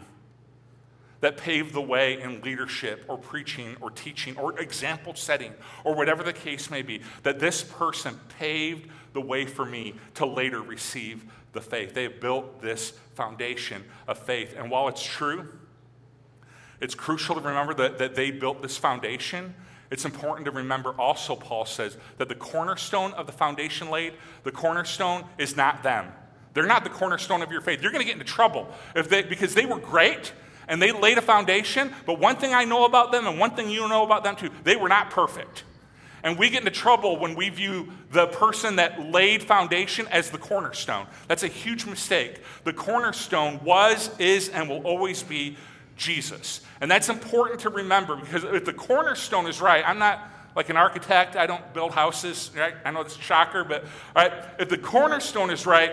that 1.20 1.38
paved 1.38 1.72
the 1.72 1.80
way 1.80 2.20
in 2.20 2.42
leadership 2.42 3.06
or 3.08 3.16
preaching 3.16 3.76
or 3.80 3.90
teaching 3.90 4.36
or 4.36 4.58
example 4.60 5.14
setting 5.14 5.54
or 5.84 5.94
whatever 5.94 6.22
the 6.22 6.32
case 6.34 6.70
may 6.70 6.82
be, 6.82 7.00
that 7.22 7.38
this 7.38 7.62
person 7.62 8.20
paved 8.38 8.88
the 9.14 9.20
way 9.20 9.46
for 9.46 9.64
me 9.64 9.94
to 10.14 10.26
later 10.26 10.60
receive 10.60 11.24
the 11.52 11.60
faith. 11.62 11.94
They 11.94 12.02
have 12.02 12.20
built 12.20 12.60
this 12.60 12.90
foundation 13.14 13.82
of 14.06 14.18
faith. 14.18 14.54
And 14.56 14.70
while 14.70 14.88
it's 14.88 15.02
true, 15.02 15.48
it's 16.80 16.94
crucial 16.94 17.34
to 17.34 17.40
remember 17.40 17.74
that, 17.74 17.98
that 17.98 18.14
they 18.14 18.30
built 18.30 18.62
this 18.62 18.76
foundation. 18.76 19.54
It's 19.90 20.04
important 20.04 20.44
to 20.44 20.50
remember 20.50 20.90
also, 20.98 21.34
Paul 21.34 21.64
says, 21.64 21.96
that 22.18 22.28
the 22.28 22.34
cornerstone 22.34 23.12
of 23.14 23.26
the 23.26 23.32
foundation 23.32 23.90
laid, 23.90 24.12
the 24.44 24.52
cornerstone 24.52 25.24
is 25.38 25.56
not 25.56 25.82
them. 25.82 26.12
They're 26.54 26.66
not 26.66 26.84
the 26.84 26.90
cornerstone 26.90 27.42
of 27.42 27.50
your 27.50 27.60
faith. 27.60 27.82
You're 27.82 27.92
going 27.92 28.04
to 28.04 28.06
get 28.06 28.20
into 28.20 28.30
trouble 28.30 28.68
if 28.94 29.08
they, 29.08 29.22
because 29.22 29.54
they 29.54 29.66
were 29.66 29.78
great 29.78 30.32
and 30.66 30.82
they 30.82 30.92
laid 30.92 31.16
a 31.16 31.22
foundation, 31.22 31.94
but 32.04 32.18
one 32.18 32.36
thing 32.36 32.52
I 32.52 32.64
know 32.64 32.84
about 32.84 33.12
them 33.12 33.26
and 33.26 33.38
one 33.38 33.52
thing 33.52 33.70
you 33.70 33.88
know 33.88 34.04
about 34.04 34.24
them 34.24 34.36
too, 34.36 34.50
they 34.64 34.76
were 34.76 34.88
not 34.88 35.10
perfect. 35.10 35.64
And 36.22 36.38
we 36.38 36.50
get 36.50 36.60
into 36.60 36.70
trouble 36.72 37.18
when 37.18 37.34
we 37.34 37.48
view 37.48 37.92
the 38.10 38.26
person 38.26 38.76
that 38.76 39.00
laid 39.00 39.42
foundation 39.42 40.06
as 40.08 40.30
the 40.30 40.38
cornerstone. 40.38 41.06
That's 41.28 41.44
a 41.44 41.48
huge 41.48 41.86
mistake. 41.86 42.42
The 42.64 42.72
cornerstone 42.72 43.60
was, 43.64 44.10
is, 44.18 44.48
and 44.48 44.68
will 44.68 44.82
always 44.82 45.22
be 45.22 45.56
Jesus. 45.96 46.60
And 46.80 46.90
that's 46.90 47.08
important 47.08 47.60
to 47.60 47.70
remember 47.70 48.16
because 48.16 48.44
if 48.44 48.64
the 48.64 48.72
cornerstone 48.72 49.46
is 49.46 49.60
right, 49.60 49.82
I'm 49.86 49.98
not 49.98 50.30
like 50.54 50.68
an 50.70 50.76
architect, 50.76 51.36
I 51.36 51.46
don't 51.46 51.72
build 51.72 51.92
houses, 51.92 52.50
right? 52.56 52.74
I 52.84 52.90
know 52.90 53.00
it's 53.00 53.16
a 53.16 53.20
shocker, 53.20 53.64
but 53.64 53.84
right, 54.14 54.32
if 54.58 54.68
the 54.68 54.78
cornerstone 54.78 55.50
is 55.50 55.66
right, 55.66 55.92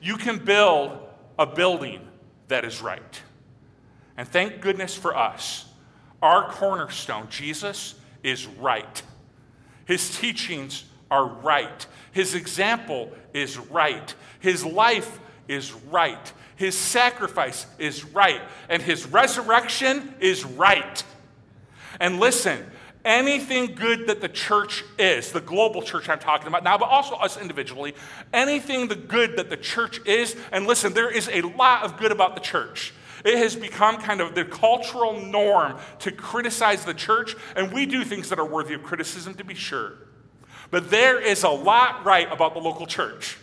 you 0.00 0.16
can 0.16 0.38
build 0.38 0.98
a 1.38 1.46
building 1.46 2.06
that 2.48 2.64
is 2.64 2.82
right. 2.82 3.22
And 4.16 4.28
thank 4.28 4.60
goodness 4.60 4.94
for 4.94 5.16
us. 5.16 5.66
Our 6.22 6.50
cornerstone, 6.50 7.28
Jesus, 7.30 7.94
is 8.22 8.46
right. 8.46 9.02
His 9.86 10.18
teachings 10.18 10.84
are 11.10 11.26
right. 11.26 11.86
His 12.12 12.34
example 12.34 13.10
is 13.32 13.58
right. 13.58 14.14
His 14.40 14.64
life 14.64 15.18
is 15.50 15.72
right. 15.90 16.32
His 16.56 16.76
sacrifice 16.76 17.66
is 17.78 18.04
right, 18.04 18.40
and 18.68 18.80
his 18.82 19.06
resurrection 19.06 20.14
is 20.20 20.44
right. 20.44 21.02
And 21.98 22.20
listen, 22.20 22.64
anything 23.04 23.74
good 23.74 24.06
that 24.06 24.20
the 24.20 24.28
church 24.28 24.84
is, 24.98 25.32
the 25.32 25.40
global 25.40 25.82
church 25.82 26.08
I'm 26.08 26.18
talking 26.18 26.46
about 26.46 26.62
now, 26.62 26.78
but 26.78 26.88
also 26.88 27.16
us 27.16 27.40
individually, 27.40 27.94
anything 28.32 28.88
the 28.88 28.94
good 28.94 29.36
that 29.38 29.50
the 29.50 29.56
church 29.56 30.00
is, 30.06 30.36
and 30.52 30.66
listen, 30.66 30.92
there 30.92 31.10
is 31.10 31.28
a 31.28 31.40
lot 31.42 31.82
of 31.82 31.96
good 31.96 32.12
about 32.12 32.34
the 32.34 32.40
church. 32.40 32.92
It 33.24 33.36
has 33.36 33.56
become 33.56 33.98
kind 33.98 34.20
of 34.20 34.34
the 34.34 34.44
cultural 34.44 35.20
norm 35.20 35.78
to 36.00 36.12
criticize 36.12 36.84
the 36.84 36.94
church, 36.94 37.34
and 37.56 37.72
we 37.72 37.86
do 37.86 38.04
things 38.04 38.28
that 38.28 38.38
are 38.38 38.46
worthy 38.46 38.74
of 38.74 38.82
criticism, 38.82 39.34
to 39.34 39.44
be 39.44 39.54
sure. 39.54 39.94
But 40.70 40.90
there 40.90 41.18
is 41.20 41.42
a 41.42 41.48
lot 41.48 42.04
right 42.04 42.30
about 42.30 42.54
the 42.54 42.60
local 42.60 42.86
church. 42.86 43.36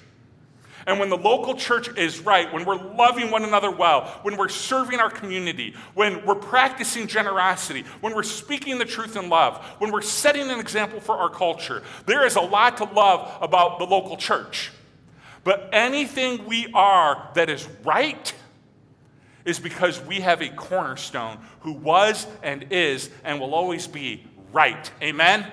And 0.88 1.00
when 1.00 1.10
the 1.10 1.18
local 1.18 1.54
church 1.54 1.96
is 1.98 2.22
right, 2.22 2.52
when 2.54 2.64
we're 2.64 2.82
loving 2.96 3.30
one 3.30 3.44
another 3.44 3.70
well, 3.70 4.06
when 4.22 4.38
we're 4.38 4.48
serving 4.48 5.02
our 5.02 5.10
community, 5.10 5.76
when 5.94 6.26
we're 6.26 6.36
practicing 6.36 7.08
generosity, 7.08 7.84
when 8.00 8.16
we're 8.16 8.24
speaking 8.24 8.78
the 8.78 8.86
truth 8.86 9.18
in 9.18 9.28
love, 9.28 9.58
when 9.80 9.92
we're 9.92 10.02
setting 10.02 10.50
an 10.50 10.62
example 10.62 11.02
for 11.02 11.18
our 11.18 11.30
culture, 11.30 11.84
there 12.06 12.26
is 12.26 12.38
a 12.38 12.42
lot 12.42 12.78
to 12.78 12.86
love 12.86 13.38
about 13.42 13.80
the 13.80 13.86
local 13.86 14.16
church. 14.16 14.72
But 15.44 15.70
anything 15.74 16.46
we 16.46 16.68
are 16.74 17.32
that 17.36 17.50
is 17.50 17.68
right 17.84 18.34
is 19.44 19.60
because 19.60 20.02
we 20.02 20.22
have 20.22 20.42
a 20.42 20.50
cornerstone 20.50 21.38
who 21.62 21.74
was 21.74 22.26
and 22.44 22.68
is 22.72 23.10
and 23.26 23.42
will 23.42 23.54
always 23.54 23.88
be 23.88 24.26
right. 24.54 24.90
Amen? 25.02 25.52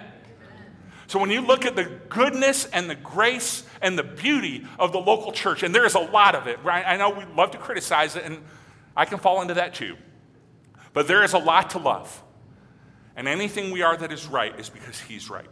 So 1.15 1.21
when 1.21 1.31
you 1.31 1.43
look 1.43 1.65
at 1.65 1.77
the 1.77 1.85
goodness 1.85 2.65
and 2.65 2.91
the 2.91 2.97
grace 2.97 3.63
and 3.81 3.97
the 3.97 4.03
beauty 4.03 4.67
of 4.81 4.91
the 4.91 4.99
local 4.99 5.31
church, 5.31 5.63
and 5.63 5.73
there 5.73 5.87
is 5.87 5.95
a 5.95 6.01
lot 6.01 6.35
of 6.35 6.49
it, 6.49 6.59
right? 6.65 6.85
I 6.85 6.97
know 6.97 7.11
we 7.11 7.25
love 7.37 7.53
to 7.53 7.59
criticize 7.59 8.17
it, 8.17 8.25
and 8.25 8.43
I 8.97 9.05
can 9.05 9.21
fall 9.21 9.41
into 9.41 9.55
that 9.55 9.75
too. 9.75 9.97
But 10.93 11.07
there 11.07 11.23
is 11.23 11.33
a 11.33 11.39
lot 11.39 11.71
to 11.71 11.79
love. 11.79 12.21
And 13.15 13.29
anything 13.29 13.71
we 13.71 13.81
are 13.83 13.97
that 13.97 14.11
is 14.11 14.27
right 14.27 14.59
is 14.59 14.69
because 14.69 14.99
he's 15.03 15.31
right. 15.31 15.47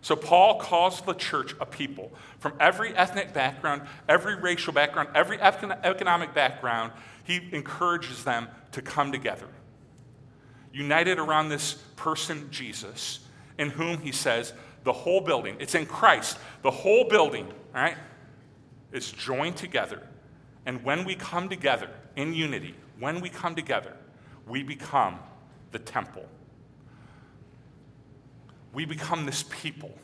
So 0.00 0.16
Paul 0.16 0.58
calls 0.58 1.02
the 1.02 1.12
church 1.12 1.54
a 1.60 1.66
people 1.66 2.10
from 2.38 2.54
every 2.58 2.96
ethnic 2.96 3.34
background, 3.34 3.82
every 4.08 4.36
racial 4.36 4.72
background, 4.72 5.10
every 5.14 5.38
economic 5.38 6.32
background. 6.32 6.92
He 7.24 7.46
encourages 7.52 8.24
them 8.24 8.48
to 8.72 8.80
come 8.80 9.12
together, 9.12 9.48
united 10.72 11.18
around 11.18 11.50
this 11.50 11.74
person, 11.96 12.48
Jesus 12.50 13.20
in 13.58 13.70
whom 13.70 13.98
he 14.00 14.12
says 14.12 14.52
the 14.84 14.92
whole 14.92 15.20
building, 15.20 15.56
it's 15.58 15.74
in 15.74 15.84
Christ, 15.84 16.38
the 16.62 16.70
whole 16.70 17.08
building, 17.08 17.46
all 17.74 17.82
right, 17.82 17.96
is 18.92 19.10
joined 19.10 19.56
together. 19.56 20.02
And 20.64 20.82
when 20.84 21.04
we 21.04 21.14
come 21.14 21.48
together 21.48 21.90
in 22.14 22.32
unity, 22.32 22.74
when 22.98 23.20
we 23.20 23.28
come 23.28 23.54
together, 23.54 23.94
we 24.46 24.62
become 24.62 25.18
the 25.72 25.78
temple. 25.78 26.24
We 28.72 28.84
become 28.84 29.26
this 29.26 29.44
people 29.50 29.98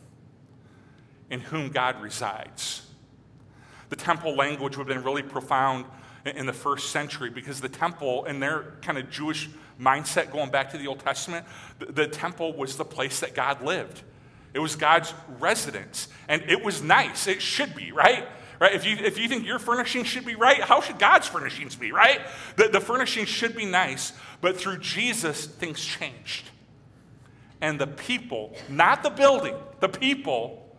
in 1.31 1.41
whom 1.41 1.69
God 1.71 2.01
resides. 2.03 2.87
The 3.89 3.97
temple 3.97 4.35
language 4.35 4.77
would 4.77 4.89
have 4.89 4.97
been 4.97 5.05
really 5.05 5.23
profound 5.23 5.85
in 6.25 6.47
the 6.47 6.53
first 6.53 6.91
century 6.91 7.31
because 7.31 7.61
the 7.61 7.69
temple, 7.69 8.25
in 8.25 8.41
their 8.41 8.75
kind 8.83 8.99
of 8.99 9.11
Jewish 9.11 9.49
mindset 9.81 10.31
going 10.33 10.51
back 10.51 10.71
to 10.71 10.79
the 10.79 10.87
Old 10.87 11.01
Testament, 11.01 11.47
the, 11.79 12.07
temple 12.07 12.53
was 12.55 12.77
the 12.77 12.85
place 12.85 13.21
that 13.21 13.35
God 13.35 13.63
lived. 13.63 14.03
It 14.55 14.59
was 14.59 14.77
God's 14.77 15.13
residence. 15.41 16.09
And 16.29 16.43
it 16.49 16.63
was 16.63 16.83
nice. 16.83 17.27
It 17.27 17.41
should 17.41 17.75
be, 17.75 17.93
right? 17.93 18.27
Right? 18.61 18.75
If 18.75 18.85
you, 18.85 18.97
if 18.97 19.19
you 19.19 19.29
think 19.29 19.45
your 19.45 19.59
furnishings 19.59 20.07
should 20.07 20.25
be 20.25 20.37
right, 20.37 20.61
how 20.61 20.81
should 20.81 20.99
God's 20.99 21.27
furnishings 21.27 21.75
be, 21.75 21.91
right? 21.91 22.21
The, 22.57 22.69
the 22.69 22.81
furnishings 22.81 23.29
should 23.29 23.57
be 23.57 23.65
nice, 23.65 24.13
but 24.41 24.57
through 24.57 24.79
Jesus, 24.79 25.47
things 25.47 25.85
changed. 25.85 26.49
And 27.61 27.81
the 27.81 27.87
people, 27.87 28.55
not 28.69 29.03
the 29.03 29.11
building, 29.11 29.57
the 29.81 29.89
people 29.89 30.77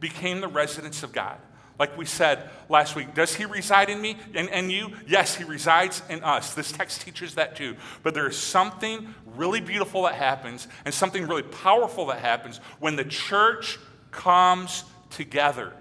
became 0.00 0.40
the 0.40 0.48
residence 0.48 1.02
of 1.02 1.12
God. 1.12 1.38
Like 1.78 1.96
we 1.96 2.04
said 2.04 2.50
last 2.68 2.94
week, 2.94 3.14
does 3.14 3.34
he 3.34 3.44
reside 3.44 3.88
in 3.88 4.00
me 4.00 4.16
and, 4.34 4.48
and 4.50 4.70
you? 4.70 4.92
Yes, 5.06 5.34
he 5.34 5.44
resides 5.44 6.02
in 6.08 6.22
us. 6.22 6.54
This 6.54 6.70
text 6.70 7.00
teaches 7.02 7.34
that 7.34 7.56
too. 7.56 7.76
But 8.02 8.14
there 8.14 8.28
is 8.28 8.36
something 8.36 9.14
really 9.36 9.60
beautiful 9.60 10.02
that 10.02 10.14
happens 10.14 10.68
and 10.84 10.94
something 10.94 11.26
really 11.26 11.42
powerful 11.42 12.06
that 12.06 12.18
happens 12.18 12.58
when 12.78 12.96
the 12.96 13.04
church 13.04 13.78
comes 14.10 14.84
together 15.10 15.72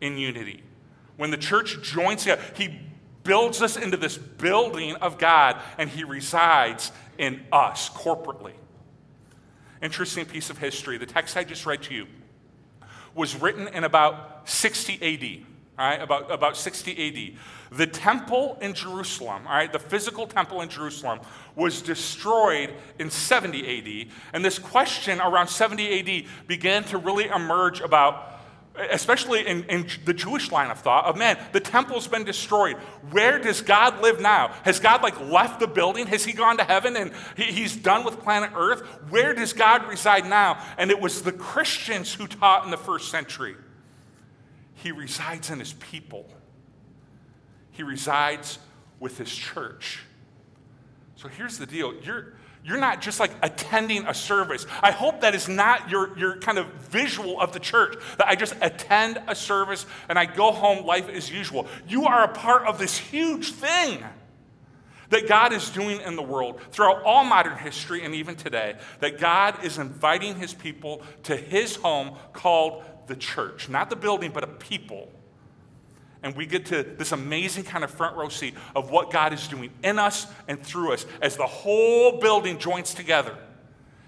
in 0.00 0.18
unity. 0.18 0.62
When 1.16 1.30
the 1.30 1.36
church 1.36 1.82
joins 1.82 2.22
together, 2.22 2.42
he 2.54 2.78
builds 3.24 3.60
us 3.60 3.76
into 3.76 3.96
this 3.96 4.16
building 4.16 4.94
of 4.96 5.18
God 5.18 5.60
and 5.78 5.90
he 5.90 6.04
resides 6.04 6.92
in 7.18 7.40
us 7.50 7.90
corporately. 7.90 8.52
Interesting 9.82 10.26
piece 10.26 10.50
of 10.50 10.58
history. 10.58 10.98
The 10.98 11.06
text 11.06 11.36
I 11.36 11.44
just 11.44 11.66
read 11.66 11.82
to 11.84 11.94
you 11.94 12.06
was 13.14 13.36
written 13.36 13.68
in 13.68 13.84
about 13.84 14.48
60 14.48 14.94
AD. 14.94 15.46
all 15.78 15.88
right, 15.88 16.00
about, 16.00 16.30
about 16.30 16.56
60 16.56 17.34
AD. 17.36 17.76
The 17.76 17.86
temple 17.86 18.58
in 18.60 18.74
Jerusalem, 18.74 19.46
all 19.46 19.54
right, 19.54 19.72
the 19.72 19.78
physical 19.78 20.26
temple 20.26 20.62
in 20.62 20.68
Jerusalem, 20.68 21.20
was 21.54 21.82
destroyed 21.82 22.72
in 22.98 23.10
70 23.10 24.06
AD. 24.06 24.08
And 24.32 24.44
this 24.44 24.58
question 24.58 25.20
around 25.20 25.48
70 25.48 26.22
AD 26.22 26.24
began 26.46 26.84
to 26.84 26.98
really 26.98 27.26
emerge 27.26 27.80
about 27.80 28.37
especially 28.90 29.46
in, 29.46 29.64
in, 29.64 29.86
the 30.04 30.14
Jewish 30.14 30.50
line 30.50 30.70
of 30.70 30.78
thought, 30.78 31.04
of 31.06 31.16
man, 31.16 31.38
the 31.52 31.60
temple's 31.60 32.06
been 32.06 32.24
destroyed. 32.24 32.76
Where 33.10 33.38
does 33.38 33.60
God 33.60 34.00
live 34.02 34.20
now? 34.20 34.48
Has 34.64 34.80
God 34.80 35.02
like 35.02 35.20
left 35.20 35.60
the 35.60 35.66
building? 35.66 36.06
Has 36.06 36.24
he 36.24 36.32
gone 36.32 36.58
to 36.58 36.64
heaven 36.64 36.96
and 36.96 37.12
he, 37.36 37.44
he's 37.44 37.76
done 37.76 38.04
with 38.04 38.20
planet 38.20 38.50
Earth? 38.54 38.80
Where 39.10 39.34
does 39.34 39.52
God 39.52 39.88
reside 39.88 40.26
now? 40.26 40.62
And 40.76 40.90
it 40.90 41.00
was 41.00 41.22
the 41.22 41.32
Christians 41.32 42.14
who 42.14 42.26
taught 42.26 42.64
in 42.64 42.70
the 42.70 42.76
first 42.76 43.10
century. 43.10 43.56
He 44.74 44.92
resides 44.92 45.50
in 45.50 45.58
his 45.58 45.72
people. 45.74 46.26
He 47.72 47.82
resides 47.82 48.58
with 49.00 49.18
his 49.18 49.34
church. 49.34 50.00
So 51.16 51.28
here's 51.28 51.58
the 51.58 51.66
deal. 51.66 51.94
You're, 52.02 52.34
you're 52.64 52.78
not 52.78 53.00
just 53.00 53.20
like 53.20 53.32
attending 53.42 54.06
a 54.06 54.14
service. 54.14 54.66
I 54.82 54.90
hope 54.90 55.22
that 55.22 55.34
is 55.34 55.48
not 55.48 55.88
your, 55.88 56.16
your 56.18 56.36
kind 56.38 56.58
of 56.58 56.66
visual 56.90 57.40
of 57.40 57.52
the 57.52 57.60
church, 57.60 57.96
that 58.18 58.26
I 58.26 58.34
just 58.34 58.54
attend 58.60 59.22
a 59.26 59.34
service 59.34 59.86
and 60.08 60.18
I 60.18 60.26
go 60.26 60.52
home, 60.52 60.84
life 60.84 61.08
as 61.08 61.30
usual. 61.30 61.66
You 61.86 62.06
are 62.06 62.24
a 62.24 62.28
part 62.28 62.66
of 62.66 62.78
this 62.78 62.98
huge 62.98 63.52
thing 63.52 64.04
that 65.10 65.26
God 65.26 65.52
is 65.52 65.70
doing 65.70 66.00
in 66.02 66.16
the 66.16 66.22
world 66.22 66.60
throughout 66.70 67.02
all 67.04 67.24
modern 67.24 67.56
history 67.56 68.04
and 68.04 68.14
even 68.14 68.36
today, 68.36 68.76
that 69.00 69.18
God 69.18 69.64
is 69.64 69.78
inviting 69.78 70.34
his 70.34 70.52
people 70.52 71.02
to 71.24 71.36
his 71.36 71.76
home 71.76 72.16
called 72.32 72.84
the 73.06 73.16
church. 73.16 73.68
Not 73.68 73.88
the 73.88 73.96
building, 73.96 74.32
but 74.32 74.44
a 74.44 74.48
people 74.48 75.10
and 76.22 76.34
we 76.34 76.46
get 76.46 76.66
to 76.66 76.82
this 76.82 77.12
amazing 77.12 77.64
kind 77.64 77.84
of 77.84 77.90
front 77.90 78.16
row 78.16 78.28
seat 78.28 78.54
of 78.74 78.90
what 78.90 79.10
God 79.10 79.32
is 79.32 79.46
doing 79.46 79.70
in 79.82 79.98
us 79.98 80.26
and 80.48 80.62
through 80.62 80.92
us 80.92 81.06
as 81.22 81.36
the 81.36 81.46
whole 81.46 82.18
building 82.18 82.58
joins 82.58 82.92
together 82.94 83.36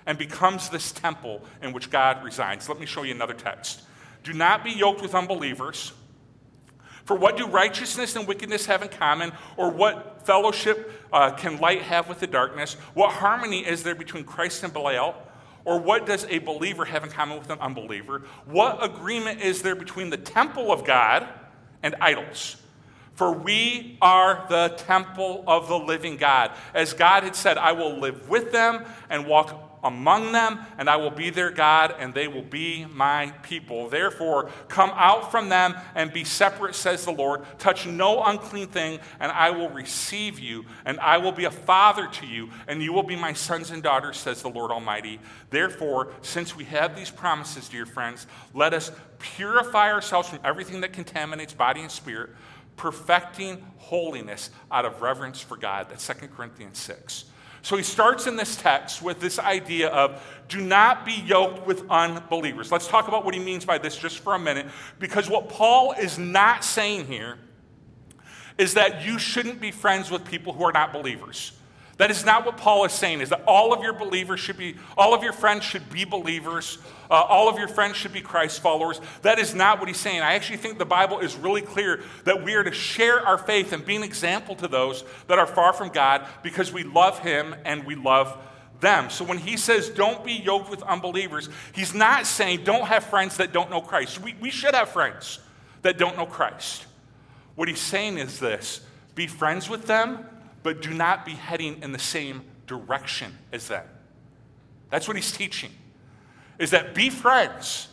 and 0.06 0.18
becomes 0.18 0.68
this 0.70 0.92
temple 0.92 1.42
in 1.62 1.72
which 1.72 1.90
God 1.90 2.24
resides. 2.24 2.68
Let 2.68 2.80
me 2.80 2.86
show 2.86 3.02
you 3.02 3.14
another 3.14 3.34
text. 3.34 3.82
Do 4.24 4.32
not 4.32 4.64
be 4.64 4.72
yoked 4.72 5.02
with 5.02 5.14
unbelievers. 5.14 5.92
For 7.04 7.16
what 7.16 7.36
do 7.36 7.46
righteousness 7.46 8.16
and 8.16 8.26
wickedness 8.26 8.66
have 8.66 8.82
in 8.82 8.88
common? 8.88 9.32
Or 9.56 9.70
what 9.70 10.26
fellowship 10.26 10.92
uh, 11.12 11.32
can 11.32 11.58
light 11.58 11.82
have 11.82 12.08
with 12.08 12.20
the 12.20 12.26
darkness? 12.26 12.74
What 12.94 13.10
harmony 13.12 13.66
is 13.66 13.82
there 13.82 13.94
between 13.94 14.24
Christ 14.24 14.62
and 14.62 14.72
Belial? 14.72 15.14
Or 15.64 15.78
what 15.78 16.06
does 16.06 16.24
a 16.28 16.38
believer 16.38 16.84
have 16.84 17.04
in 17.04 17.10
common 17.10 17.38
with 17.38 17.50
an 17.50 17.58
unbeliever? 17.60 18.22
What 18.46 18.82
agreement 18.82 19.40
is 19.40 19.62
there 19.62 19.74
between 19.74 20.10
the 20.10 20.16
temple 20.16 20.72
of 20.72 20.84
God? 20.84 21.26
And 21.82 21.94
idols. 22.00 22.56
For 23.14 23.32
we 23.32 23.98
are 24.00 24.46
the 24.48 24.74
temple 24.78 25.44
of 25.46 25.68
the 25.68 25.78
living 25.78 26.16
God. 26.16 26.52
As 26.72 26.94
God 26.94 27.22
had 27.22 27.36
said, 27.36 27.58
I 27.58 27.72
will 27.72 27.98
live 27.98 28.28
with 28.30 28.50
them 28.50 28.84
and 29.10 29.26
walk 29.26 29.69
among 29.82 30.32
them, 30.32 30.60
and 30.78 30.88
I 30.88 30.96
will 30.96 31.10
be 31.10 31.30
their 31.30 31.50
God, 31.50 31.94
and 31.98 32.12
they 32.12 32.28
will 32.28 32.42
be 32.42 32.86
my 32.86 33.30
people. 33.42 33.88
Therefore, 33.88 34.50
come 34.68 34.90
out 34.94 35.30
from 35.30 35.48
them 35.48 35.74
and 35.94 36.12
be 36.12 36.24
separate, 36.24 36.74
says 36.74 37.04
the 37.04 37.12
Lord. 37.12 37.44
Touch 37.58 37.86
no 37.86 38.22
unclean 38.22 38.68
thing, 38.68 39.00
and 39.18 39.32
I 39.32 39.50
will 39.50 39.70
receive 39.70 40.38
you, 40.38 40.64
and 40.84 40.98
I 41.00 41.18
will 41.18 41.32
be 41.32 41.44
a 41.44 41.50
father 41.50 42.06
to 42.06 42.26
you, 42.26 42.50
and 42.68 42.82
you 42.82 42.92
will 42.92 43.02
be 43.02 43.16
my 43.16 43.32
sons 43.32 43.70
and 43.70 43.82
daughters, 43.82 44.18
says 44.18 44.42
the 44.42 44.50
Lord 44.50 44.70
Almighty. 44.70 45.20
Therefore, 45.50 46.12
since 46.22 46.56
we 46.56 46.64
have 46.64 46.96
these 46.96 47.10
promises, 47.10 47.68
dear 47.68 47.86
friends, 47.86 48.26
let 48.54 48.74
us 48.74 48.92
purify 49.18 49.92
ourselves 49.92 50.28
from 50.28 50.40
everything 50.44 50.80
that 50.80 50.92
contaminates 50.92 51.52
body 51.52 51.80
and 51.80 51.90
spirit, 51.90 52.30
perfecting 52.76 53.64
holiness 53.76 54.50
out 54.70 54.84
of 54.84 55.02
reverence 55.02 55.40
for 55.40 55.56
God. 55.56 55.88
That's 55.90 56.06
2 56.06 56.28
Corinthians 56.28 56.78
6. 56.78 57.26
So 57.62 57.76
he 57.76 57.82
starts 57.82 58.26
in 58.26 58.36
this 58.36 58.56
text 58.56 59.02
with 59.02 59.20
this 59.20 59.38
idea 59.38 59.88
of 59.88 60.22
do 60.48 60.60
not 60.60 61.04
be 61.04 61.12
yoked 61.12 61.66
with 61.66 61.88
unbelievers. 61.90 62.72
Let's 62.72 62.88
talk 62.88 63.08
about 63.08 63.24
what 63.24 63.34
he 63.34 63.40
means 63.40 63.64
by 63.64 63.78
this 63.78 63.96
just 63.96 64.20
for 64.20 64.34
a 64.34 64.38
minute, 64.38 64.66
because 64.98 65.28
what 65.28 65.48
Paul 65.48 65.92
is 65.92 66.18
not 66.18 66.64
saying 66.64 67.06
here 67.06 67.38
is 68.58 68.74
that 68.74 69.04
you 69.04 69.18
shouldn't 69.18 69.60
be 69.60 69.70
friends 69.70 70.10
with 70.10 70.24
people 70.24 70.52
who 70.52 70.64
are 70.64 70.72
not 70.72 70.92
believers. 70.92 71.52
That 71.98 72.10
is 72.10 72.24
not 72.24 72.46
what 72.46 72.56
Paul 72.56 72.86
is 72.86 72.92
saying, 72.92 73.20
is 73.20 73.28
that 73.28 73.42
all 73.46 73.74
of 73.74 73.82
your 73.82 73.92
believers 73.92 74.40
should 74.40 74.56
be, 74.56 74.76
all 74.96 75.12
of 75.12 75.22
your 75.22 75.34
friends 75.34 75.64
should 75.64 75.90
be 75.90 76.04
believers, 76.04 76.78
uh, 77.10 77.14
all 77.14 77.48
of 77.48 77.58
your 77.58 77.68
friends 77.68 77.96
should 77.96 78.12
be 78.12 78.20
Christ 78.20 78.60
followers. 78.60 79.00
That 79.22 79.38
is 79.38 79.54
not 79.54 79.78
what 79.78 79.88
he's 79.88 79.98
saying. 79.98 80.20
I 80.20 80.34
actually 80.34 80.58
think 80.58 80.78
the 80.78 80.84
Bible 80.84 81.18
is 81.18 81.36
really 81.36 81.62
clear 81.62 82.02
that 82.24 82.44
we 82.44 82.54
are 82.54 82.62
to 82.62 82.72
share 82.72 83.26
our 83.26 83.38
faith 83.38 83.72
and 83.72 83.84
be 83.84 83.96
an 83.96 84.02
example 84.02 84.54
to 84.56 84.68
those 84.68 85.04
that 85.26 85.38
are 85.38 85.46
far 85.46 85.72
from 85.72 85.88
God 85.88 86.26
because 86.42 86.72
we 86.72 86.84
love 86.84 87.18
him 87.18 87.54
and 87.64 87.84
we 87.84 87.94
love 87.94 88.36
them. 88.80 89.10
So 89.10 89.24
when 89.24 89.38
he 89.38 89.56
says 89.56 89.88
don't 89.88 90.24
be 90.24 90.34
yoked 90.34 90.70
with 90.70 90.82
unbelievers, 90.84 91.48
he's 91.72 91.94
not 91.94 92.26
saying 92.26 92.64
don't 92.64 92.86
have 92.86 93.04
friends 93.04 93.36
that 93.38 93.52
don't 93.52 93.70
know 93.70 93.80
Christ. 93.80 94.20
We, 94.20 94.34
we 94.40 94.50
should 94.50 94.74
have 94.74 94.88
friends 94.88 95.40
that 95.82 95.98
don't 95.98 96.16
know 96.16 96.26
Christ. 96.26 96.86
What 97.56 97.68
he's 97.68 97.80
saying 97.80 98.18
is 98.18 98.38
this 98.38 98.80
be 99.14 99.26
friends 99.26 99.68
with 99.68 99.86
them 99.86 100.24
but 100.62 100.82
do 100.82 100.92
not 100.92 101.24
be 101.24 101.32
heading 101.32 101.82
in 101.82 101.92
the 101.92 101.98
same 101.98 102.42
direction 102.66 103.36
as 103.52 103.68
them. 103.68 103.84
That's 104.90 105.08
what 105.08 105.16
he's 105.16 105.32
teaching. 105.32 105.70
Is 106.60 106.70
that 106.70 106.94
be 106.94 107.10
friends, 107.10 107.88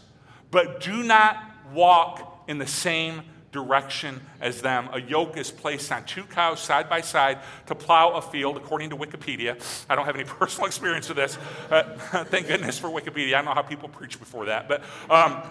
but 0.52 0.82
do 0.82 1.02
not 1.02 1.42
walk 1.74 2.44
in 2.48 2.58
the 2.58 2.68
same 2.68 3.22
direction 3.54 4.22
as 4.42 4.62
them. 4.62 4.90
A 4.92 5.02
yoke 5.02 5.38
is 5.38 5.50
placed 5.50 5.92
on 5.92 6.04
two 6.04 6.24
cows 6.26 6.60
side 6.60 6.90
by 6.90 7.02
side 7.02 7.40
to 7.68 7.76
plow 7.76 8.12
a 8.12 8.22
field, 8.22 8.58
according 8.58 8.90
to 8.90 8.98
Wikipedia. 8.98 9.86
I 9.90 9.96
don't 9.96 10.06
have 10.06 10.16
any 10.16 10.24
personal 10.40 10.68
experience 10.68 11.08
with 11.08 11.18
this. 11.18 11.38
Uh, 11.72 11.84
thank 12.26 12.48
goodness 12.48 12.78
for 12.78 12.90
Wikipedia. 12.90 13.30
I 13.30 13.38
don't 13.38 13.46
know 13.46 13.54
how 13.54 13.62
people 13.62 13.90
preach 13.90 14.20
before 14.20 14.46
that. 14.46 14.68
But 14.68 14.84
um, 15.10 15.42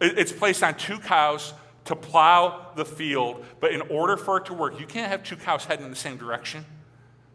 it, 0.00 0.16
it's 0.16 0.32
placed 0.32 0.62
on 0.62 0.74
two 0.76 1.00
cows 1.00 1.52
to 1.86 1.96
plow 1.96 2.68
the 2.76 2.84
field, 2.84 3.44
but 3.58 3.72
in 3.72 3.80
order 3.82 4.16
for 4.16 4.36
it 4.36 4.44
to 4.46 4.54
work, 4.54 4.78
you 4.78 4.86
can't 4.86 5.10
have 5.10 5.24
two 5.24 5.36
cows 5.36 5.64
heading 5.64 5.84
in 5.84 5.90
the 5.90 5.96
same 5.96 6.16
direction. 6.16 6.64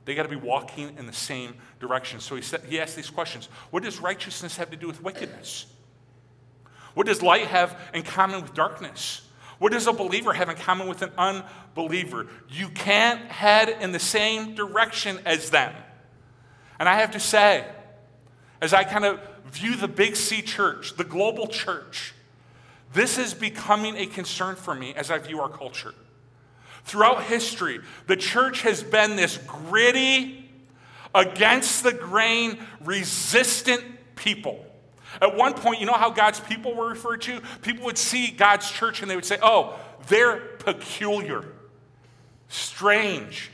They 0.06 0.14
got 0.14 0.24
to 0.24 0.30
be 0.30 0.36
walking 0.36 0.96
in 0.98 1.08
the 1.08 1.14
same 1.14 1.56
direction. 1.80 2.20
So 2.20 2.36
he, 2.36 2.42
said, 2.42 2.62
he 2.70 2.80
asked 2.80 2.96
these 2.96 3.10
questions 3.10 3.50
What 3.72 3.84
does 3.84 4.00
righteousness 4.00 4.58
have 4.58 4.70
to 4.72 4.78
do 4.78 4.88
with 4.88 5.02
wickedness? 5.02 5.66
What 6.94 7.08
does 7.08 7.22
light 7.22 7.48
have 7.48 7.78
in 7.94 8.04
common 8.04 8.42
with 8.42 8.54
darkness? 8.54 9.22
What 9.58 9.72
does 9.72 9.88
a 9.88 9.94
believer 9.94 10.34
have 10.34 10.50
in 10.50 10.56
common 10.56 10.88
with 10.88 11.02
an 11.02 11.12
unbeliever? 11.18 12.28
You 12.50 12.70
can't 12.70 13.22
head 13.32 13.70
in 13.82 13.92
the 13.92 14.00
same 14.00 14.54
direction 14.54 15.20
as 15.26 15.50
them. 15.50 15.74
And 16.80 16.90
I 16.90 16.96
have 16.96 17.12
to 17.12 17.20
say, 17.20 17.66
as 18.62 18.74
I 18.74 18.84
kind 18.84 19.06
of 19.06 19.20
view 19.52 19.76
the 19.76 19.88
Big 19.88 20.16
C 20.16 20.42
church, 20.42 20.96
the 20.98 21.04
global 21.04 21.48
church, 21.48 22.14
this 22.94 23.18
is 23.18 23.34
becoming 23.34 23.98
a 23.98 24.06
concern 24.08 24.56
for 24.56 24.76
me 24.76 24.94
as 24.94 25.10
I 25.10 25.18
view 25.18 25.40
our 25.42 25.50
culture. 25.50 25.94
Throughout 26.86 27.24
history, 27.24 27.82
the 28.08 28.16
church 28.16 28.62
has 28.62 28.82
been 28.82 29.16
this 29.16 29.38
gritty, 29.38 30.46
against 31.16 31.84
the 31.84 31.94
grain, 31.94 32.60
resistant 32.82 33.84
people. 34.16 34.64
At 35.22 35.36
one 35.36 35.54
point, 35.54 35.80
you 35.80 35.86
know 35.86 35.94
how 35.94 36.10
God's 36.10 36.42
people 36.42 36.76
were 36.76 36.90
referred 36.90 37.22
to? 37.24 37.42
People 37.62 37.86
would 37.86 37.98
see 37.98 38.32
God's 38.32 38.70
church 38.70 39.02
and 39.02 39.10
they 39.10 39.16
would 39.16 39.26
say, 39.26 39.38
oh, 39.42 39.80
they're 40.08 40.38
peculiar, 40.60 41.46
strange, 42.50 43.50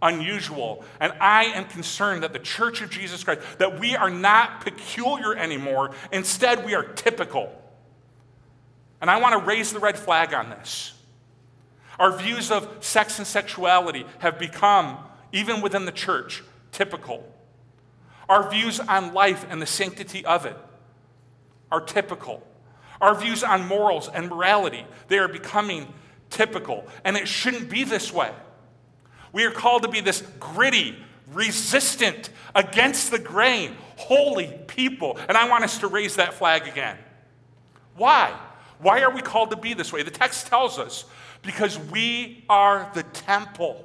unusual. 0.00 0.84
And 1.00 1.12
I 1.20 1.46
am 1.46 1.64
concerned 1.64 2.22
that 2.22 2.32
the 2.32 2.38
church 2.38 2.80
of 2.80 2.90
Jesus 2.90 3.24
Christ, 3.24 3.40
that 3.58 3.80
we 3.80 3.96
are 3.96 4.10
not 4.10 4.60
peculiar 4.60 5.34
anymore. 5.34 5.90
Instead, 6.12 6.64
we 6.64 6.74
are 6.74 6.84
typical. 6.84 7.52
And 9.00 9.10
I 9.10 9.18
want 9.18 9.38
to 9.38 9.44
raise 9.44 9.72
the 9.72 9.80
red 9.80 9.98
flag 9.98 10.32
on 10.32 10.48
this. 10.50 10.92
Our 12.00 12.16
views 12.16 12.50
of 12.50 12.66
sex 12.80 13.18
and 13.18 13.26
sexuality 13.26 14.06
have 14.20 14.38
become, 14.38 14.96
even 15.32 15.60
within 15.60 15.84
the 15.84 15.92
church, 15.92 16.42
typical. 16.72 17.30
Our 18.26 18.50
views 18.50 18.80
on 18.80 19.12
life 19.12 19.44
and 19.50 19.60
the 19.60 19.66
sanctity 19.66 20.24
of 20.24 20.46
it 20.46 20.56
are 21.70 21.82
typical. 21.82 22.42
Our 23.02 23.14
views 23.14 23.44
on 23.44 23.68
morals 23.68 24.08
and 24.08 24.30
morality, 24.30 24.86
they 25.08 25.18
are 25.18 25.28
becoming 25.28 25.92
typical. 26.30 26.86
And 27.04 27.18
it 27.18 27.28
shouldn't 27.28 27.68
be 27.68 27.84
this 27.84 28.10
way. 28.10 28.32
We 29.32 29.44
are 29.44 29.50
called 29.50 29.82
to 29.82 29.88
be 29.88 30.00
this 30.00 30.22
gritty, 30.40 30.96
resistant, 31.32 32.30
against 32.54 33.10
the 33.10 33.18
grain, 33.18 33.76
holy 33.96 34.46
people. 34.68 35.18
And 35.28 35.36
I 35.36 35.50
want 35.50 35.64
us 35.64 35.76
to 35.80 35.86
raise 35.86 36.16
that 36.16 36.32
flag 36.32 36.66
again. 36.66 36.96
Why? 37.94 38.34
Why 38.80 39.02
are 39.02 39.10
we 39.10 39.20
called 39.20 39.50
to 39.50 39.56
be 39.56 39.74
this 39.74 39.92
way? 39.92 40.02
The 40.02 40.10
text 40.10 40.46
tells 40.46 40.78
us 40.78 41.04
because 41.42 41.78
we 41.78 42.44
are 42.48 42.90
the 42.94 43.02
temple 43.02 43.84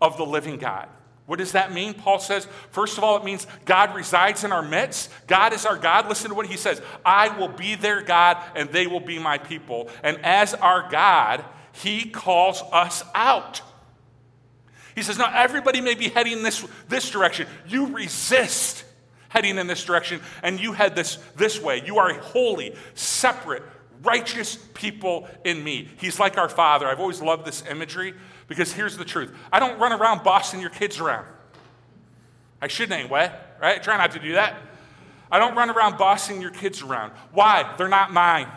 of 0.00 0.16
the 0.16 0.26
living 0.26 0.58
God. 0.58 0.88
What 1.26 1.38
does 1.38 1.52
that 1.52 1.72
mean? 1.72 1.94
Paul 1.94 2.18
says, 2.18 2.48
first 2.72 2.98
of 2.98 3.04
all, 3.04 3.16
it 3.16 3.24
means 3.24 3.46
God 3.64 3.94
resides 3.94 4.42
in 4.42 4.50
our 4.50 4.62
midst. 4.62 5.10
God 5.28 5.52
is 5.52 5.64
our 5.64 5.76
God. 5.76 6.08
Listen 6.08 6.30
to 6.30 6.34
what 6.34 6.46
he 6.46 6.56
says 6.56 6.82
I 7.04 7.28
will 7.38 7.48
be 7.48 7.76
their 7.76 8.02
God, 8.02 8.36
and 8.56 8.68
they 8.70 8.88
will 8.88 8.98
be 8.98 9.20
my 9.20 9.38
people. 9.38 9.88
And 10.02 10.18
as 10.24 10.54
our 10.54 10.90
God, 10.90 11.44
He 11.72 12.10
calls 12.10 12.62
us 12.72 13.04
out. 13.14 13.62
He 14.96 15.02
says, 15.02 15.18
Now 15.18 15.30
everybody 15.32 15.80
may 15.80 15.94
be 15.94 16.08
heading 16.08 16.42
this, 16.42 16.66
this 16.88 17.08
direction. 17.10 17.46
You 17.68 17.94
resist 17.94 18.84
heading 19.28 19.56
in 19.56 19.68
this 19.68 19.84
direction, 19.84 20.20
and 20.42 20.58
you 20.58 20.72
head 20.72 20.96
this, 20.96 21.16
this 21.36 21.62
way. 21.62 21.80
You 21.86 21.98
are 21.98 22.10
a 22.10 22.20
holy, 22.20 22.74
separate, 22.94 23.62
righteous 24.02 24.56
people 24.74 25.28
in 25.44 25.62
me. 25.62 25.88
He's 25.98 26.18
like 26.18 26.38
our 26.38 26.48
Father. 26.48 26.86
I've 26.86 27.00
always 27.00 27.20
loved 27.20 27.44
this 27.44 27.64
imagery 27.70 28.14
because 28.48 28.72
here's 28.72 28.96
the 28.96 29.04
truth 29.04 29.34
I 29.52 29.60
don't 29.60 29.78
run 29.78 29.92
around 29.92 30.24
bossing 30.24 30.60
your 30.60 30.70
kids 30.70 30.98
around. 30.98 31.26
I 32.62 32.68
shouldn't 32.68 32.98
anyway, 32.98 33.32
right? 33.60 33.82
Try 33.82 33.96
not 33.96 34.12
to 34.12 34.18
do 34.18 34.32
that. 34.32 34.56
I 35.30 35.38
don't 35.38 35.54
run 35.54 35.70
around 35.70 35.96
bossing 35.96 36.40
your 36.40 36.50
kids 36.50 36.82
around. 36.82 37.12
Why? 37.32 37.74
They're 37.78 37.88
not 37.88 38.12
mine. 38.12 38.48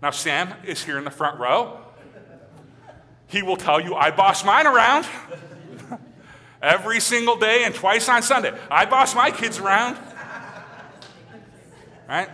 Now, 0.00 0.10
Sam 0.10 0.54
is 0.64 0.82
here 0.82 0.96
in 0.98 1.04
the 1.04 1.10
front 1.10 1.38
row. 1.38 1.80
He 3.26 3.42
will 3.42 3.56
tell 3.56 3.80
you, 3.80 3.94
I 3.94 4.10
boss 4.10 4.44
mine 4.44 4.66
around 4.66 5.06
every 6.62 7.00
single 7.00 7.36
day 7.36 7.64
and 7.64 7.74
twice 7.74 8.08
on 8.08 8.22
Sunday. 8.22 8.52
I 8.70 8.86
boss 8.86 9.14
my 9.14 9.30
kids 9.30 9.58
around. 9.58 9.98
Right? 12.08 12.28